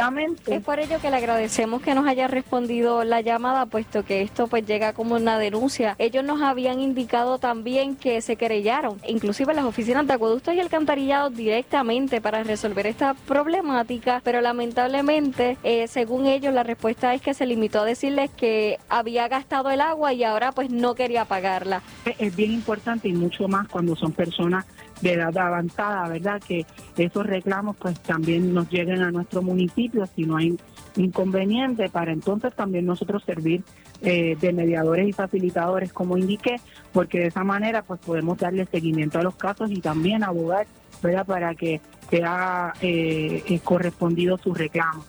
[0.47, 4.47] es por ello que le agradecemos que nos haya respondido la llamada, puesto que esto
[4.47, 5.95] pues llega como una denuncia.
[5.99, 11.31] Ellos nos habían indicado también que se querellaron, inclusive las oficinas de acueductos y alcantarillado
[11.31, 17.47] directamente para resolver esta problemática, pero lamentablemente, eh, según ellos, la respuesta es que se
[17.47, 21.83] limitó a decirles que había gastado el agua y ahora pues no quería pagarla.
[22.19, 24.65] Es bien importante y mucho más cuando son personas
[25.05, 26.43] de edad avanzada, ¿verdad?
[26.43, 26.65] Que
[26.97, 30.59] esos reclamos pues también nos lleguen a nuestro municipio si no hay
[30.97, 33.63] inconveniente para entonces también nosotros servir
[34.01, 36.57] eh, de mediadores y facilitadores como indiqué,
[36.93, 40.67] porque de esa manera pues podemos darle seguimiento a los casos y también abogar,
[41.03, 41.27] ¿verdad?
[41.27, 45.05] Para que sea eh, correspondido su reclamo.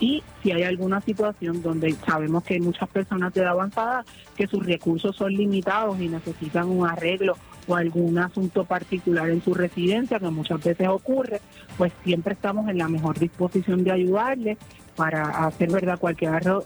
[0.00, 4.04] Y si hay alguna situación donde sabemos que hay muchas personas de edad avanzada
[4.36, 9.54] que sus recursos son limitados y necesitan un arreglo o algún asunto particular en su
[9.54, 11.40] residencia, que muchas veces ocurre,
[11.76, 14.56] pues siempre estamos en la mejor disposición de ayudarle
[14.96, 16.64] para hacer verdad cualquier arreglo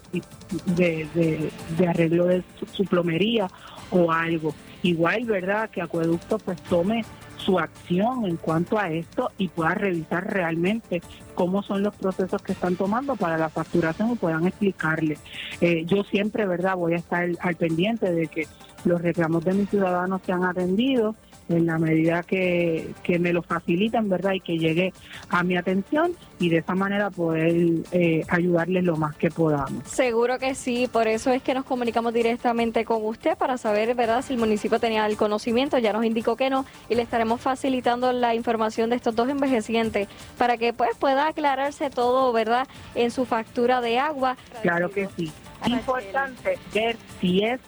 [0.75, 3.47] de, de, arreglo de su, plomería
[3.91, 4.55] o algo.
[4.81, 5.69] Igual, ¿verdad?
[5.69, 7.05] Que Acueducto pues tome
[7.43, 11.01] su acción en cuanto a esto y pueda revisar realmente
[11.35, 15.17] cómo son los procesos que están tomando para la facturación y puedan explicarle.
[15.61, 16.75] Eh, yo siempre, ¿verdad?
[16.75, 18.47] Voy a estar al pendiente de que
[18.85, 21.15] los reclamos de mis ciudadanos sean atendidos
[21.49, 24.33] en la medida que, me lo facilitan, ¿verdad?
[24.33, 24.93] Y que llegue
[25.29, 27.53] a mi atención y de esa manera poder
[27.91, 29.87] eh, ayudarles lo más que podamos.
[29.87, 34.23] Seguro que sí, por eso es que nos comunicamos directamente con usted para saber, ¿verdad?
[34.23, 38.11] Si el municipio tenía el conocimiento, ya nos indicó que no y le estaremos facilitando
[38.11, 42.67] la información de estos dos envejecientes para que pues pueda aclararse todo, ¿verdad?
[42.95, 44.37] En su factura de agua.
[44.61, 45.31] Claro que sí.
[45.65, 47.59] Importante ver si es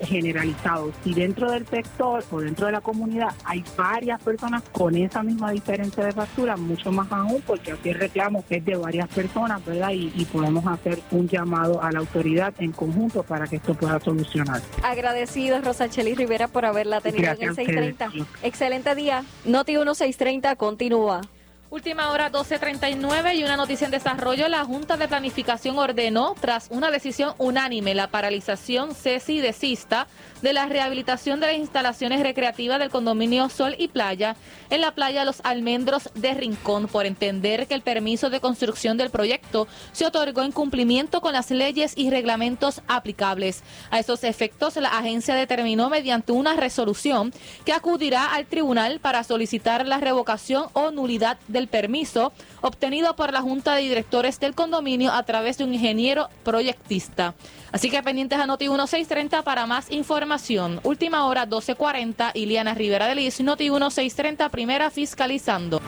[0.00, 0.92] generalizado.
[1.04, 5.50] Si dentro del sector o dentro de la comunidad hay varias personas con esa misma
[5.50, 9.90] diferencia de factura, mucho más aún, porque aquí el reclamo es de varias personas, ¿verdad?
[9.92, 14.60] Y, podemos hacer un llamado a la autoridad en conjunto para que esto pueda solucionar.
[14.82, 18.10] Agradecidos, Rosacheli Rivera, por haberla tenido en el 630.
[18.42, 19.24] Excelente día.
[19.46, 21.22] Noti 1630 continúa.
[21.70, 24.48] Última hora 12.39 y una noticia en desarrollo.
[24.48, 30.06] La Junta de Planificación ordenó, tras una decisión unánime, la paralización cesi desista
[30.40, 34.34] de la rehabilitación de las instalaciones recreativas del condominio Sol y Playa
[34.70, 39.10] en la playa Los Almendros de Rincón por entender que el permiso de construcción del
[39.10, 43.62] proyecto se otorgó en cumplimiento con las leyes y reglamentos aplicables.
[43.90, 47.30] A esos efectos, la agencia determinó mediante una resolución
[47.66, 53.42] que acudirá al tribunal para solicitar la revocación o nulidad del permiso obtenido por la
[53.42, 57.34] Junta de Directores del condominio a través de un ingeniero proyectista.
[57.72, 60.80] Así que pendientes a Noti 1630 para más información.
[60.84, 65.82] Última hora 1240, Iliana Rivera de Liz, Noti 1630, primera fiscalizando.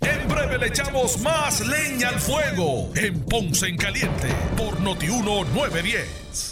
[0.00, 6.51] En breve le echamos más leña al fuego en Ponce en Caliente por Noti 1910.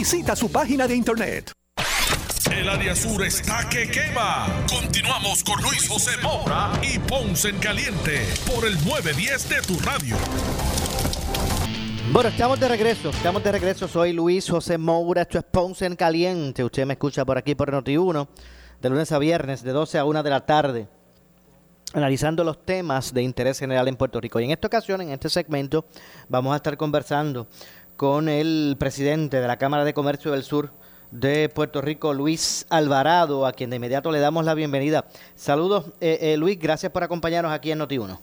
[0.00, 1.52] Visita su página de internet.
[2.50, 4.46] El área sur está que quema.
[4.66, 10.16] Continuamos con Luis José Moura y Ponce en Caliente por el 910 de tu radio.
[12.12, 13.88] Bueno, estamos de regreso, estamos de regreso.
[13.88, 16.64] Soy Luis José Moura, esto es Ponce en Caliente.
[16.64, 18.26] Usted me escucha por aquí por Noti1,
[18.80, 20.88] de lunes a viernes, de 12 a 1 de la tarde,
[21.92, 24.40] analizando los temas de interés general en Puerto Rico.
[24.40, 25.84] Y en esta ocasión, en este segmento,
[26.30, 27.48] vamos a estar conversando
[28.00, 30.70] con el presidente de la Cámara de Comercio del Sur
[31.10, 35.04] de Puerto Rico, Luis Alvarado, a quien de inmediato le damos la bienvenida.
[35.34, 38.18] Saludos, eh, eh, Luis, gracias por acompañarnos aquí en Noti1.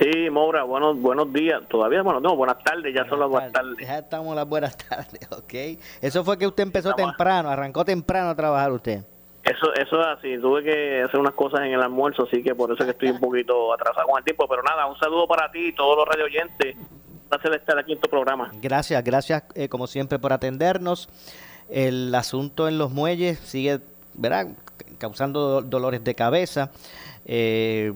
[0.00, 1.62] Sí, Moura, buenos, buenos días.
[1.68, 3.86] Todavía, bueno, no, buenas tardes, ya son las buenas tardes.
[3.86, 5.78] Ya estamos las buenas tardes, ok.
[6.00, 9.04] Eso fue que usted empezó temprano, arrancó temprano a trabajar usted.
[9.44, 12.72] Eso, eso es así, tuve que hacer unas cosas en el almuerzo, así que por
[12.72, 15.68] eso que estoy un poquito atrasado con el tiempo, pero nada, un saludo para ti
[15.68, 16.76] y todos los radio oyentes
[17.38, 18.50] placer estar aquí en tu programa.
[18.60, 21.08] Gracias, gracias eh, como siempre por atendernos.
[21.70, 23.80] El asunto en los muelles sigue,
[24.14, 24.48] ¿verdad?
[24.98, 26.70] causando dolores de cabeza.
[27.24, 27.92] Eh,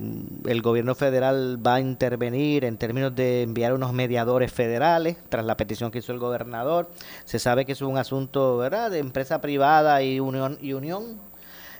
[0.46, 5.56] el gobierno federal va a intervenir en términos de enviar unos mediadores federales tras la
[5.56, 6.90] petición que hizo el gobernador.
[7.24, 8.90] Se sabe que es un asunto ¿verdad?
[8.90, 11.20] de empresa privada y unión, y unión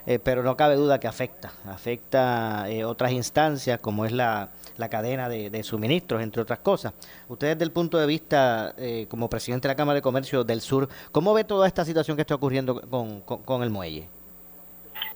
[0.07, 5.29] eh, pero no cabe duda que afecta, afecta otras instancias como es la, la cadena
[5.29, 6.95] de, suministros, entre otras cosas.
[7.29, 10.61] Usted desde el punto de vista, eh, como presidente de la Cámara de Comercio del
[10.61, 14.07] Sur, ¿cómo ve toda esta situación que está ocurriendo con, el muelle?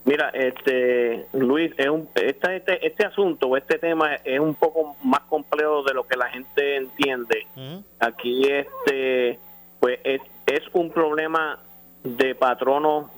[0.05, 5.21] Mira, este Luis, es un, este, este asunto o este tema es un poco más
[5.29, 7.47] complejo de lo que la gente entiende.
[7.99, 9.39] Aquí este
[9.79, 11.59] pues es, es un problema
[12.03, 13.11] de patrono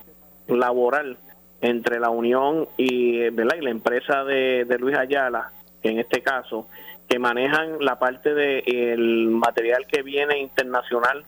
[0.48, 1.18] laboral
[1.60, 3.56] entre la Unión y, ¿verdad?
[3.58, 5.52] y la empresa de, de Luis Ayala
[5.82, 6.68] en este caso,
[7.08, 11.24] que manejan la parte del material que viene internacional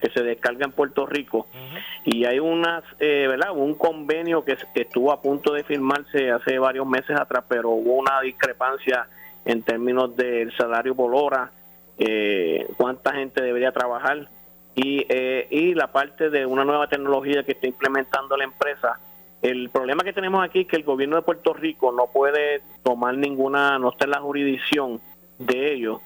[0.00, 1.46] que se descarga en Puerto Rico.
[2.04, 6.86] Y hay unas eh, verdad un convenio que, estuvo a punto de firmarse hace varios
[6.86, 9.06] meses atrás pero hubo una discrepancia
[9.44, 11.50] en términos del salario por hora
[11.98, 14.28] eh, cuánta gente debería trabajar.
[14.74, 18.98] Y, eh, y la parte de una nueva tecnología que está implementando la empresa
[19.44, 23.14] el problema que tenemos aquí es que el gobierno de Puerto Rico no puede tomar
[23.14, 25.02] ninguna, no está en la jurisdicción
[25.38, 26.00] de ellos.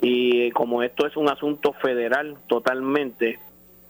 [0.00, 3.38] Y como esto es un asunto federal totalmente,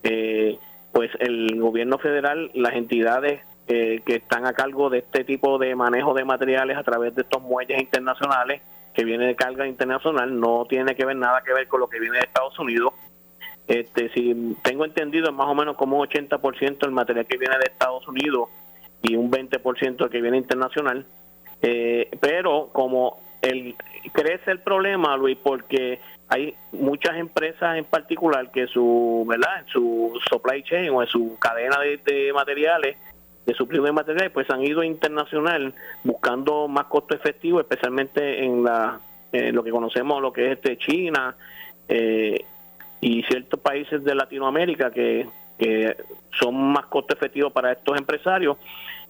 [0.02, 0.58] eh,
[0.90, 5.76] pues el gobierno federal, las entidades eh, que están a cargo de este tipo de
[5.76, 8.62] manejo de materiales a través de estos muelles internacionales
[8.94, 12.00] que viene de carga internacional, no tiene que ver nada que ver con lo que
[12.00, 12.94] viene de Estados Unidos.
[13.68, 17.58] Este, si tengo entendido, es más o menos como un 80% del material que viene
[17.58, 18.48] de Estados Unidos
[19.02, 21.06] y un 20% que viene internacional.
[21.62, 23.74] Eh, pero como el,
[24.12, 29.60] crece el problema, Luis, porque hay muchas empresas en particular que su, ¿verdad?
[29.60, 32.96] En su supply chain o en su cadena de, materiales,
[33.46, 35.74] de suplido de materiales, pues han ido internacional
[36.04, 41.36] buscando más costo efectivo, especialmente en la lo que conocemos, lo que es este China
[41.86, 42.46] eh,
[43.00, 45.26] y ciertos países de Latinoamérica que,
[45.58, 45.96] que
[46.30, 48.56] son más costo efectivos para estos empresarios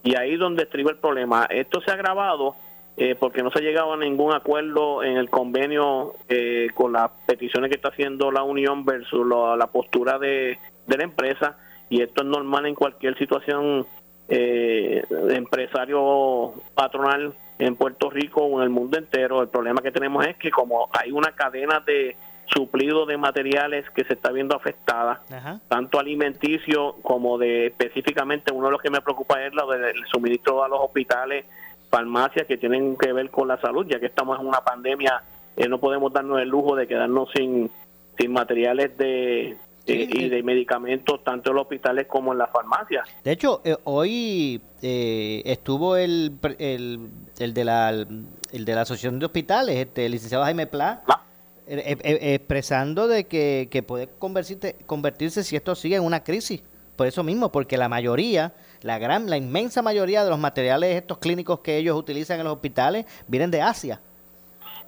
[0.02, 1.46] y ahí es donde estriba el problema.
[1.50, 2.56] Esto se ha agravado
[2.96, 7.10] eh, porque no se ha llegado a ningún acuerdo en el convenio eh, con las
[7.26, 11.56] peticiones que está haciendo la Unión versus la, postura de, la empresa
[11.88, 13.86] y esto es normal en cualquier situación
[14.28, 19.42] eh, empresario patronal en Puerto Rico o en el mundo entero.
[19.42, 22.16] El problema que tenemos es que como hay una cadena de
[22.48, 25.22] suplido de materiales que se está viendo afectada,
[25.68, 30.64] tanto alimenticio como de específicamente uno de los que me preocupa es lo del suministro
[30.64, 31.44] a los hospitales,
[31.90, 35.22] farmacias que tienen que ver con la salud, ya que estamos en una pandemia,
[35.56, 37.70] eh, no podemos darnos el lujo de quedarnos sin,
[38.18, 43.08] sin materiales de, y de medicamentos tanto en los hospitales como en las farmacias.
[43.24, 49.18] De hecho, eh, hoy eh, estuvo el, el, el, de la, el de la Asociación
[49.18, 51.24] de Hospitales, este, el licenciado Jaime Pla, ah.
[51.70, 56.62] Eh, eh, eh, expresando de que, puede convertirse, convertirse si esto sigue en una crisis.
[56.96, 61.18] Por eso mismo, porque la mayoría, la gran, la inmensa mayoría de los materiales estos
[61.18, 64.00] clínicos que ellos utilizan en los hospitales vienen de Asia.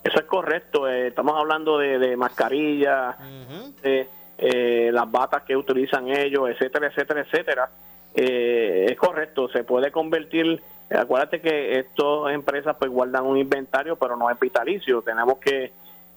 [0.03, 0.89] Eso es correcto.
[0.89, 3.16] estamos hablando de, mascarillas,
[3.83, 7.70] eh, las batas que utilizan ellos, etcétera, etcétera, etcétera,
[8.14, 14.31] es correcto, se puede convertir, acuérdate que estas empresas pues guardan un inventario, pero no
[14.31, 15.39] es vitalicio, tenemos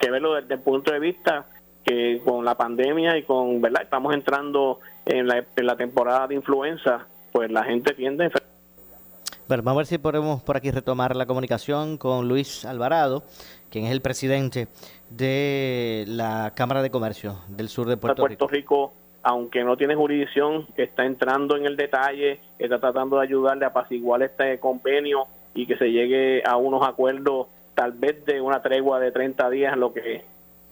[0.04, 1.46] que, verlo desde el punto de vista
[1.84, 3.84] que con la pandemia y con, ¿verdad?
[3.84, 8.30] Estamos entrando en la, en la temporada de influenza, pues la gente tiende a
[9.46, 13.24] bueno, vamos a ver si podemos por aquí retomar la comunicación con Luis Alvarado,
[13.70, 14.70] quien es el presidente
[15.10, 18.94] de la Cámara de Comercio del sur de Puerto, Puerto Rico.
[19.22, 24.24] Aunque no tiene jurisdicción, está entrando en el detalle, está tratando de ayudarle a apaciguar
[24.24, 29.12] este convenio y que se llegue a unos acuerdos, tal vez de una tregua de
[29.12, 30.24] 30 días, en lo que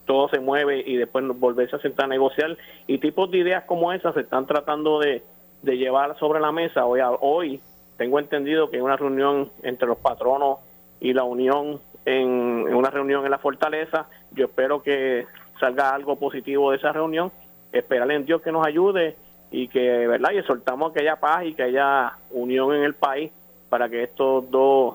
[0.06, 2.56] todo se mueve y después volverse a sentar a negociar.
[2.86, 5.22] Y tipos de ideas como esas se están tratando de,
[5.62, 6.86] llevar sobre la mesa.
[6.86, 7.60] Hoy, hoy
[7.96, 10.58] tengo entendido que una reunión entre los patronos
[11.00, 14.06] y la unión en, una reunión en la fortaleza.
[14.32, 15.26] Yo espero que
[15.60, 17.30] salga algo positivo de esa reunión.
[17.72, 19.16] Esperarle en Dios que nos ayude
[19.50, 20.32] y que, ¿verdad?
[20.32, 23.30] Y exhortamos que haya paz y que haya unión en el país
[23.68, 24.91] para que estos dos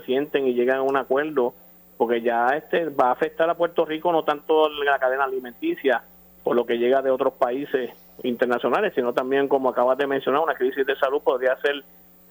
[0.00, 1.54] se sienten y lleguen a un acuerdo,
[1.96, 6.02] porque ya este va a afectar a Puerto Rico no tanto la cadena alimenticia,
[6.42, 7.90] por lo que llega de otros países
[8.22, 11.82] internacionales, sino también, como acabas de mencionar, una crisis de salud podría ser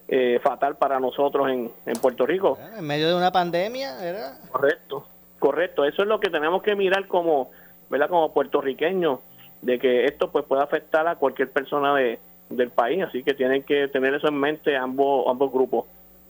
[0.08, 2.58] eh, fatal para nosotros en, en Puerto Rico.
[2.76, 4.38] En medio de una pandemia, ¿verdad?
[4.50, 5.06] Correcto,
[5.38, 5.84] correcto.
[5.84, 7.50] Eso es lo que tenemos que mirar como,
[7.90, 8.08] ¿verdad?
[8.08, 9.20] Como puertorriqueños,
[9.62, 12.18] de que esto pues puede afectar a cualquier persona de,
[12.50, 15.86] del país, así que tienen que tener eso en mente ambos ambos grupos.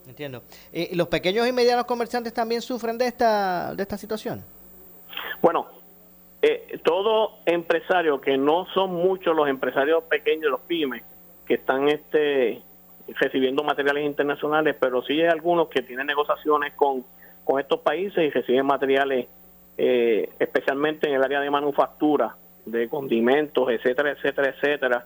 [0.07, 0.43] Entiendo.
[0.71, 4.43] ¿Y los pequeños y medianos comerciantes también sufren de esta de esta situación?
[5.41, 5.67] Bueno,
[6.41, 11.03] eh, todo empresario que no son muchos los empresarios pequeños, los pymes,
[11.47, 12.61] que están este
[13.19, 17.05] recibiendo materiales internacionales, pero sí hay algunos que tienen negociaciones con,
[17.43, 19.27] con estos países y reciben materiales,
[19.77, 22.35] eh, especialmente en el área de manufactura,
[22.65, 25.05] de condimentos, etcétera, etcétera, etcétera,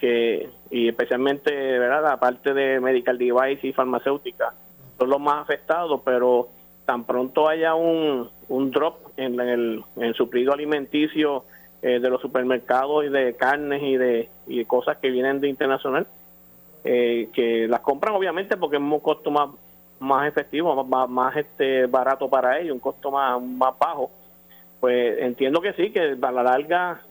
[0.00, 4.54] que y especialmente verdad la parte de medical device y farmacéutica
[4.98, 6.48] son los más afectados, pero
[6.86, 11.44] tan pronto haya un, un drop en, el, en suplido alimenticio
[11.82, 16.06] eh, de los supermercados y de carnes y de, y cosas que vienen de internacional,
[16.84, 19.50] eh, que las compran obviamente porque es un costo más
[20.00, 24.10] más efectivo, más, más este barato para ellos, un costo más, más bajo.
[24.80, 27.02] Pues entiendo que sí, que a la larga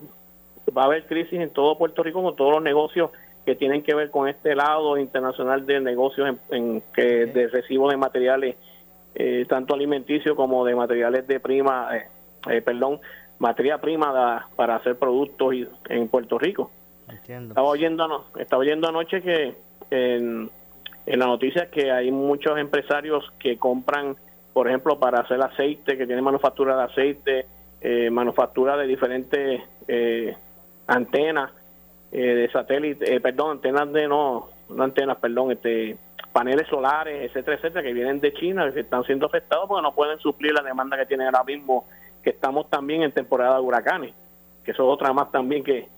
[0.76, 3.10] va a haber crisis en todo Puerto Rico con todos los negocios
[3.44, 7.96] que tienen que ver con este lado internacional de negocios en, que de recibo de
[7.96, 8.56] materiales
[9.14, 11.88] eh, tanto alimenticios como de materiales de prima,
[12.48, 13.00] eh, perdón,
[13.38, 15.54] materia prima para hacer productos
[15.88, 16.70] en Puerto Rico.
[17.26, 19.54] Estaba oyendo, estaba oyendo anoche que
[19.90, 20.50] en,
[21.06, 24.16] la noticia que hay muchos empresarios que compran,
[24.52, 27.46] por ejemplo, para hacer aceite, que tienen manufactura de aceite,
[27.80, 30.36] eh, manufactura de diferentes eh,
[30.90, 31.50] antenas
[32.12, 35.96] eh, de satélite, eh, perdón, antenas de no, no antenas, perdón, este
[36.32, 40.18] paneles solares, etcétera, etcétera, que vienen de China, que están siendo afectados porque no pueden
[40.20, 41.86] suplir la demanda que tienen ahora mismo,
[42.22, 44.14] que estamos también en temporada de huracanes,
[44.64, 45.88] que eso es otra más también que,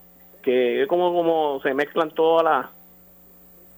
[0.42, 2.66] que es como, como se mezclan todas las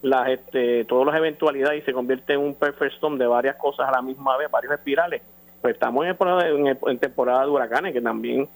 [0.02, 3.88] las este, todas las eventualidades y se convierte en un perfect storm de varias cosas
[3.88, 5.22] a la misma vez, varios espirales.
[5.62, 8.46] Pues estamos en, en, temporada de huracanes, que también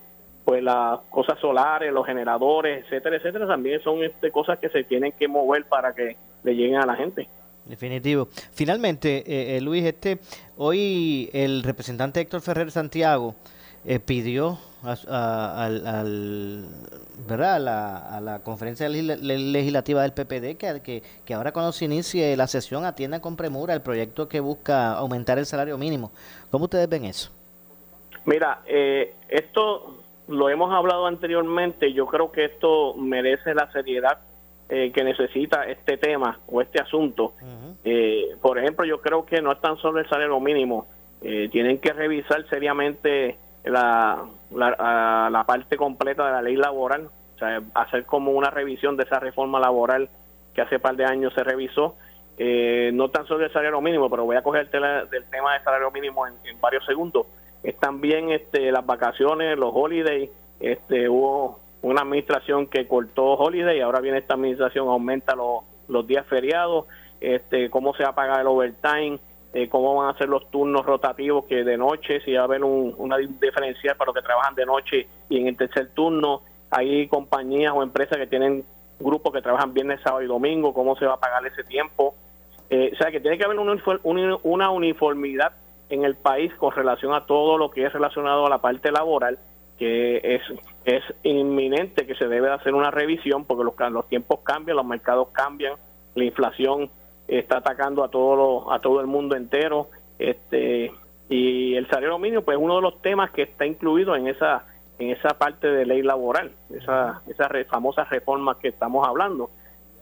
[0.49, 5.13] pues las cosas solares, los generadores, etcétera, etcétera, también son este, cosas que se tienen
[5.13, 7.29] que mover para que le lleguen a la gente.
[7.67, 8.29] Definitivo.
[8.53, 10.21] Finalmente, eh, eh, Luis, este
[10.57, 13.35] hoy el representante Héctor Ferrer Santiago
[13.85, 16.65] eh, pidió a, al,
[17.29, 17.57] ¿verdad?
[17.57, 22.47] A, la, a la conferencia legislativa del PPD que, que, ahora cuando se inicie la
[22.47, 26.11] sesión atienda con premura el proyecto que busca aumentar el salario mínimo.
[26.51, 27.33] ¿Cómo ustedes ven eso?
[28.25, 29.98] Mira, eh, esto
[30.29, 34.19] lo hemos hablado anteriormente, yo creo que esto merece la seriedad
[34.69, 37.33] eh, que necesita este tema o este asunto.
[37.85, 40.87] Eh, por ejemplo, yo creo que no es tan solo el salario mínimo,
[41.21, 47.61] tienen que revisar seriamente la, la, la, parte completa de la ley laboral, o sea,
[47.75, 50.09] hacer como una revisión de esa reforma laboral
[50.55, 51.97] que hace par de años se revisó,
[52.37, 55.63] eh, no tan solo el salario mínimo, pero voy a coger el del tema del
[55.65, 57.27] salario mínimo en, varios segundos,
[57.63, 60.31] es también este, las vacaciones, los holidays,
[60.61, 66.07] este, hubo una administración que cortó holiday y ahora viene esta administración, aumenta los, los
[66.07, 66.87] días feriados,
[67.21, 69.19] este, cómo se va a pagar el overtime,
[69.55, 72.63] eh, cómo van a ser los turnos rotativos, que de noche, si va a haber
[72.65, 76.43] un, una diferencial para los que trabajan de noche y en el tercer turno.
[76.71, 78.63] Hay compañías o empresas que tienen
[79.01, 82.15] grupos que trabajan viernes, sábado y domingo, cómo se va a pagar ese tiempo.
[82.69, 85.53] Eh, o sea, que tiene que haber una uniformidad
[85.91, 89.39] en el país con relación a todo lo que es relacionado a la parte laboral
[89.79, 90.43] que es,
[90.85, 95.29] es inminente que se debe hacer una revisión porque los, los tiempos cambian, los mercados
[95.33, 95.75] cambian,
[96.15, 96.91] la inflación
[97.29, 100.93] está atacando a todo a todo el mundo entero este
[101.29, 104.65] y el salario mínimo pues es uno de los temas que está incluido en esa
[104.99, 109.51] en esa parte de ley laboral esa esa famosa reforma que estamos hablando.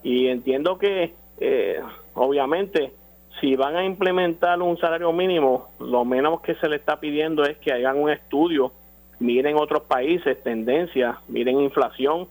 [0.03, 1.81] Y entiendo que eh,
[2.13, 2.93] obviamente
[3.39, 7.57] si van a implementar un salario mínimo lo menos que se le está pidiendo es
[7.57, 8.71] que hagan un estudio
[9.19, 12.27] miren otros países tendencias miren inflación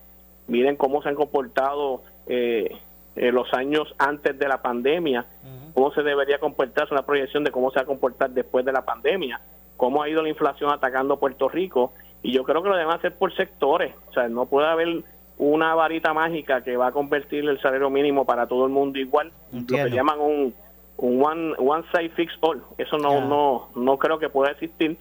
[0.49, 2.77] miren cómo se han comportado eh,
[3.17, 5.25] eh, los años antes de la pandemia,
[5.73, 8.85] cómo se debería comportarse una proyección de cómo se va a comportar después de la
[8.85, 9.41] pandemia,
[9.79, 13.17] cómo ha ido la inflación atacando Puerto Rico, y yo creo que lo deben hacer
[13.17, 15.03] por sectores, o sea, no puede haber
[15.39, 19.33] una varita mágica que va a convertir el salario mínimo para todo el mundo igual,
[19.51, 20.55] lo que llaman un,
[20.99, 24.97] un one, one size fix all, eso no, no, no creo que pueda existir,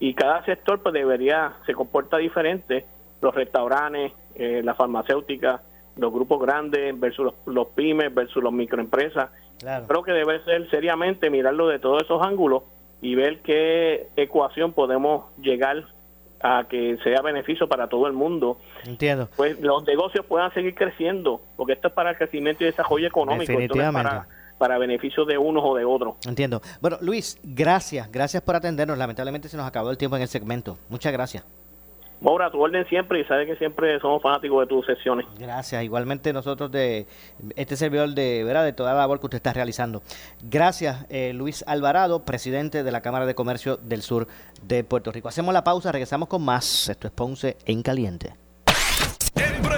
[0.00, 2.84] y cada sector pues debería, se comporta diferente,
[3.20, 5.62] los restaurantes, eh, la farmacéutica,
[5.96, 9.30] los grupos grandes versus los, pymes versus los microempresas.
[9.58, 12.64] Creo que debe ser seriamente mirarlo de todos esos ángulos
[13.00, 15.84] y ver qué ecuación podemos llegar
[16.42, 18.58] a que sea beneficio para todo el mundo.
[18.84, 19.28] Entiendo.
[19.36, 23.52] Pues los negocios puedan seguir creciendo, porque esto es para el crecimiento y desarrollo económico,
[23.92, 24.26] para,
[24.58, 26.14] para beneficio de unos o de otros.
[26.26, 26.60] Entiendo.
[26.80, 28.98] Bueno, Luis, gracias, gracias por atendernos.
[28.98, 30.78] Lamentablemente se nos acabó el tiempo en el segmento.
[30.88, 31.44] Muchas gracias.
[32.20, 35.26] Maura, tu orden siempre y sabes que siempre somos fanáticos de tus sesiones.
[35.38, 37.06] Gracias, igualmente nosotros de
[37.54, 40.02] este servidor de verdad de toda la labor que usted está realizando.
[40.42, 44.26] Gracias, eh, Luis Alvarado, presidente de la Cámara de Comercio del Sur
[44.62, 45.28] de Puerto Rico.
[45.28, 46.88] Hacemos la pausa, regresamos con más.
[46.88, 48.43] Esto es Ponce en Caliente.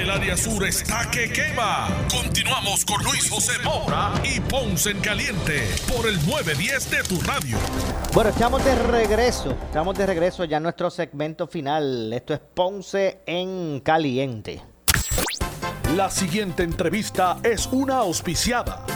[0.00, 1.86] El área sur está que quema.
[2.10, 7.58] Continuamos con Luis José Moura y Ponce en Caliente por el 910 de tu radio.
[8.14, 9.50] Bueno, estamos de regreso.
[9.50, 12.14] Estamos de regreso ya en nuestro segmento final.
[12.14, 14.62] Esto es Ponce en Caliente.
[15.94, 18.86] La siguiente entrevista es una auspiciada.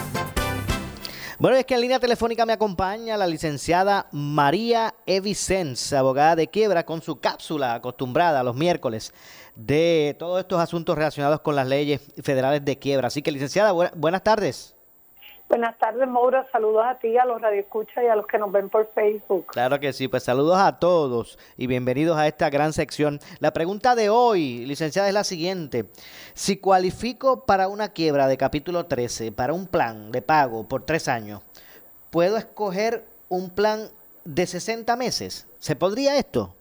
[1.37, 6.85] Bueno, es que en línea telefónica me acompaña la licenciada María Evicens, abogada de quiebra,
[6.85, 9.13] con su cápsula acostumbrada los miércoles
[9.55, 13.07] de todos estos asuntos relacionados con las leyes federales de quiebra.
[13.07, 14.75] Así que, licenciada, buenas tardes.
[15.47, 16.47] Buenas tardes, Maura.
[16.51, 19.45] Saludos a ti, a los radioescuchas y a los que nos ven por Facebook.
[19.47, 23.19] Claro que sí, pues saludos a todos y bienvenidos a esta gran sección.
[23.39, 25.85] La pregunta de hoy, licenciada, es la siguiente.
[26.33, 31.07] Si cualifico para una quiebra de capítulo 13, para un plan de pago por tres
[31.07, 31.41] años,
[32.09, 33.89] ¿puedo escoger un plan
[34.23, 35.47] de 60 meses?
[35.59, 36.55] ¿Se podría esto?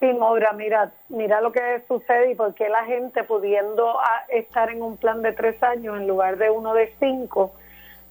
[0.00, 4.70] Sí, Maura, mira, mira lo que sucede y por qué la gente pudiendo ah, estar
[4.70, 7.52] en un plan de tres años en lugar de uno de cinco,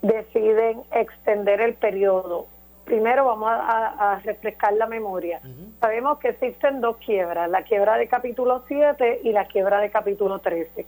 [0.04, 2.46] deciden extender el periodo.
[2.86, 5.42] Primero vamos a, refrescar la memoria.
[5.80, 10.40] Sabemos que existen dos quiebras, la quiebra de capítulo 7 y la quiebra de capítulo
[10.40, 10.88] 13.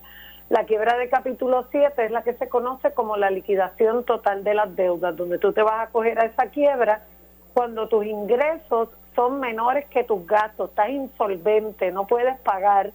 [0.50, 4.56] La quiebra de capítulo 7 es la que se conoce como la liquidación total de
[4.56, 7.04] las deudas, donde tú te vas a coger a esa quiebra
[7.54, 12.92] cuando tus ingresos son menores que tus gastos, estás insolvente, no puedes pagar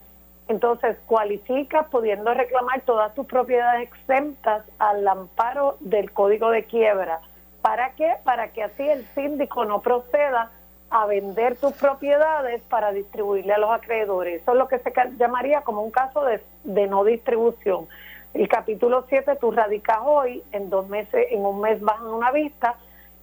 [0.48, 7.20] entonces, cualificas pudiendo reclamar todas tus propiedades exentas al amparo del código de quiebra.
[7.62, 8.14] ¿Para qué?
[8.22, 10.52] Para que así el síndico no proceda
[10.88, 14.42] a vender tus propiedades para distribuirle a los acreedores.
[14.42, 17.88] Eso es lo que se llamaría como un caso de, de no distribución.
[18.32, 22.76] El capítulo 7 tú radicas hoy, en dos meses, en un mes bajan una vista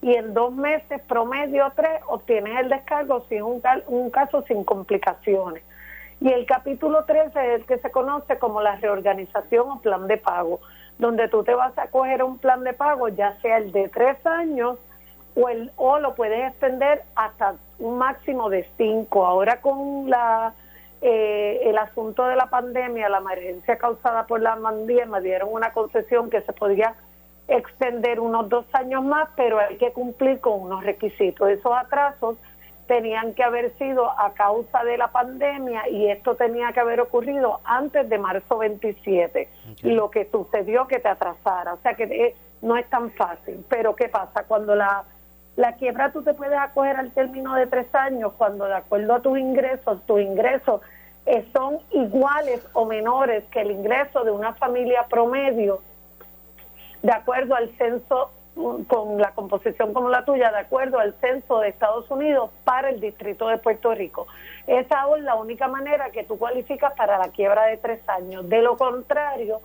[0.04, 5.64] y en dos meses promedio tres obtienes el descargo sin un, un caso sin complicaciones.
[6.20, 10.18] Y el capítulo 13 es el que se conoce como la reorganización o plan de
[10.18, 10.60] pago.
[11.00, 14.24] donde tú te vas a coger un plan de pago, ya sea el de tres
[14.26, 14.78] años
[15.36, 19.26] o, el, o lo puedes extender hasta un máximo de cinco.
[19.26, 20.54] Ahora con la
[21.02, 26.30] eh, el asunto de la pandemia, la emergencia causada por la pandemia, dieron una concesión
[26.30, 26.96] que se podría
[27.48, 31.50] extender unos dos años más, pero hay que cumplir con unos requisitos.
[31.50, 32.38] Esos atrasos
[32.88, 37.60] tenían que haber sido a causa de la pandemia y esto tenía que haber ocurrido
[37.64, 39.50] antes de marzo 27.
[39.82, 43.66] y Lo que sucedió que te atrasara, o sea que eh, no es tan fácil.
[43.70, 44.44] Pero ¿qué pasa?
[44.44, 45.04] Cuando la,
[45.56, 49.22] la quiebra tú te puedes acoger al término de tres años, cuando de acuerdo a
[49.22, 50.82] tus ingresos, tus ingresos
[51.26, 55.82] eh, son iguales o menores que el ingreso de una familia promedio,
[57.04, 58.32] de acuerdo al censo
[58.88, 63.00] con la composición como la tuya, de acuerdo al censo de Estados Unidos para el
[63.00, 64.28] Distrito de Puerto Rico.
[64.68, 68.48] Esa es la única manera que tú cualificas para la quiebra de tres años.
[68.48, 69.60] De lo contrario,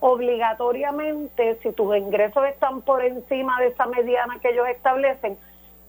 [0.00, 5.38] obligatoriamente, si tus ingresos están por encima de esa mediana que ellos establecen,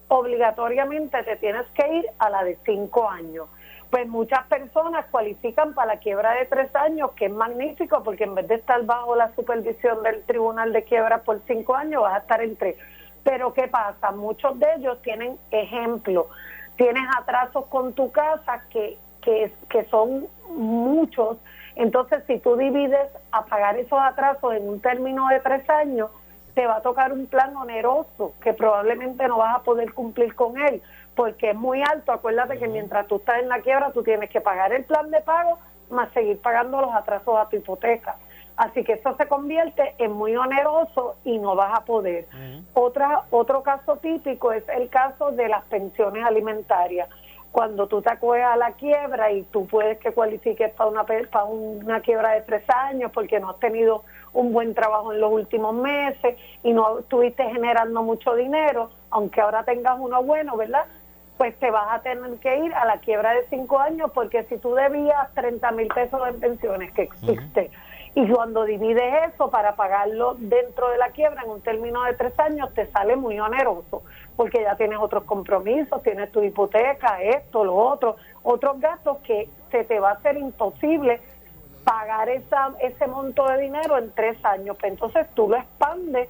[0.08, 3.48] obligatoriamente te tienes que ir a la de cinco años
[3.94, 8.34] pues muchas personas cualifican para la quiebra de tres años, que es magnífico, porque en
[8.34, 12.18] vez de estar bajo la supervisión del Tribunal de Quiebra por cinco años, vas a
[12.18, 12.74] estar en tres.
[13.22, 14.10] Pero ¿qué pasa?
[14.10, 16.26] Muchos de ellos tienen ejemplo,
[16.74, 21.36] tienes atrasos con tu casa que, que, que son muchos,
[21.76, 26.10] entonces si tú divides a pagar esos atrasos en un término de tres años,
[26.54, 30.58] te va a tocar un plan oneroso que probablemente no vas a poder cumplir con
[30.58, 30.82] él
[31.14, 32.12] porque es muy alto.
[32.12, 35.20] Acuérdate que mientras tú estás en la quiebra, tú tienes que pagar el plan de
[35.20, 35.58] pago
[35.90, 38.16] más seguir pagando los atrasos a tu hipoteca.
[38.56, 42.26] Así que eso se convierte en muy oneroso y no vas a poder.
[42.72, 47.08] Otra, otro caso típico es el caso de las pensiones alimentarias.
[47.50, 51.44] Cuando tú te acuerdas a la quiebra y tú puedes que cualifiques para una, para
[51.44, 55.74] una quiebra de tres años porque no has tenido un buen trabajo en los últimos
[55.74, 60.84] meses y no estuviste generando mucho dinero, aunque ahora tengas uno bueno, ¿verdad?
[61.36, 64.58] Pues te vas a tener que ir a la quiebra de cinco años porque si
[64.58, 67.70] tú debías 30 mil pesos en pensiones que existe
[68.14, 72.38] y cuando divides eso para pagarlo dentro de la quiebra en un término de tres
[72.38, 74.02] años te sale muy oneroso
[74.36, 79.84] porque ya tienes otros compromisos, tienes tu hipoteca, esto, lo otro, otros gastos que se
[79.84, 81.20] te va a hacer imposible
[81.84, 84.76] pagar esa, ese monto de dinero en tres años.
[84.80, 86.28] Pues entonces tú lo expandes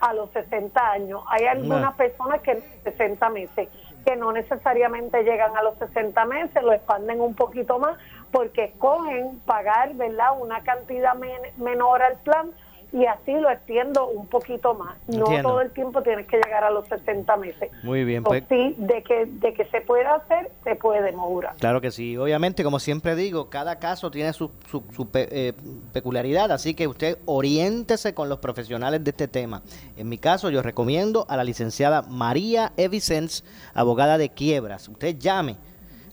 [0.00, 1.22] a los 60 años.
[1.28, 3.68] Hay algunas personas que en 60 meses
[4.04, 7.98] que no necesariamente llegan a los 60 meses, lo expanden un poquito más
[8.30, 11.14] porque escogen pagar, ¿verdad?, una cantidad
[11.56, 12.52] menor al plan
[12.92, 14.96] y así lo extiendo un poquito más.
[15.08, 17.70] No todo el tiempo tienes que llegar a los 60 meses.
[17.82, 18.44] Muy bien, pues.
[18.48, 21.54] Sí, de que, de que se puede hacer, se puede, Moura.
[21.58, 22.16] Claro que sí.
[22.18, 25.54] Obviamente, como siempre digo, cada caso tiene su, su, eh,
[25.92, 29.62] peculiaridad, así que usted oriéntese con los profesionales de este tema.
[29.96, 34.88] En mi caso, yo recomiendo a la licenciada María Evicens, abogada de quiebras.
[34.88, 35.56] Usted llame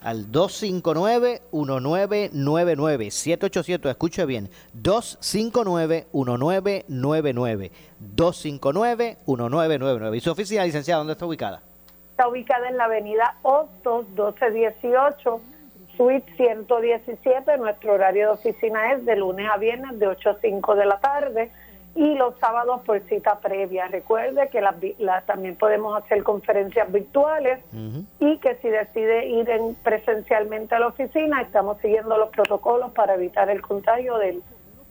[0.03, 3.09] al 259-1999.
[3.09, 4.49] 787, escuche bien,
[4.81, 7.71] 259-1999.
[8.15, 10.15] 259-1999.
[10.15, 11.61] ¿Y su oficina, licenciada, dónde está ubicada?
[12.11, 15.41] Está ubicada en la avenida Hostos, 1218,
[15.95, 17.57] suite 117.
[17.57, 20.99] Nuestro horario de oficina es de lunes a viernes de 8 a 5 de la
[20.99, 21.51] tarde
[21.99, 23.89] y los sábados por cita previa.
[23.89, 27.59] Recuerde que la, también podemos hacer conferencias virtuales
[28.21, 33.15] y que si decide ir en, presencialmente a la oficina, estamos siguiendo los protocolos para
[33.15, 34.39] evitar el contagio de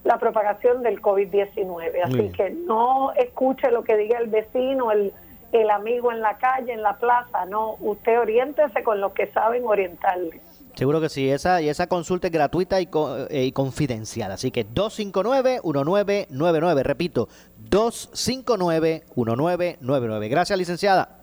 [0.04, 2.02] la propagación del COVID-19.
[2.04, 5.14] Así que no escuche lo que diga el vecino, el,
[5.52, 9.64] el amigo en la calle, en la plaza, no, usted oriéntese con lo que saben
[9.64, 10.42] orientarle.
[10.78, 12.88] Seguro que sí, esa, y esa consulta es gratuita y,
[13.30, 14.30] eh, y confidencial.
[14.30, 17.28] Así que 259-1999, repito,
[17.68, 20.28] 259-1999.
[20.28, 21.18] Gracias, licenciada.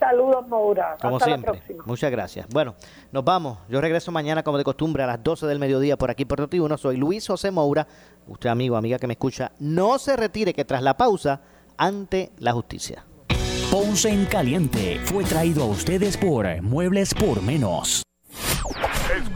[0.00, 0.96] Saludos, Maura.
[1.00, 1.62] Como siempre.
[1.84, 2.48] Muchas gracias.
[2.48, 2.74] Bueno,
[3.12, 3.58] nos vamos.
[3.68, 6.76] Yo regreso mañana, como de costumbre, a las 12 del mediodía por aquí por Noti1.
[6.76, 7.86] Soy Luis José Moura.
[8.26, 11.40] Usted, amigo, amiga que me escucha, no se retire que tras la pausa,
[11.76, 13.04] ante la justicia.
[13.70, 18.02] Ponce en Caliente fue traído a ustedes por Muebles por Menos.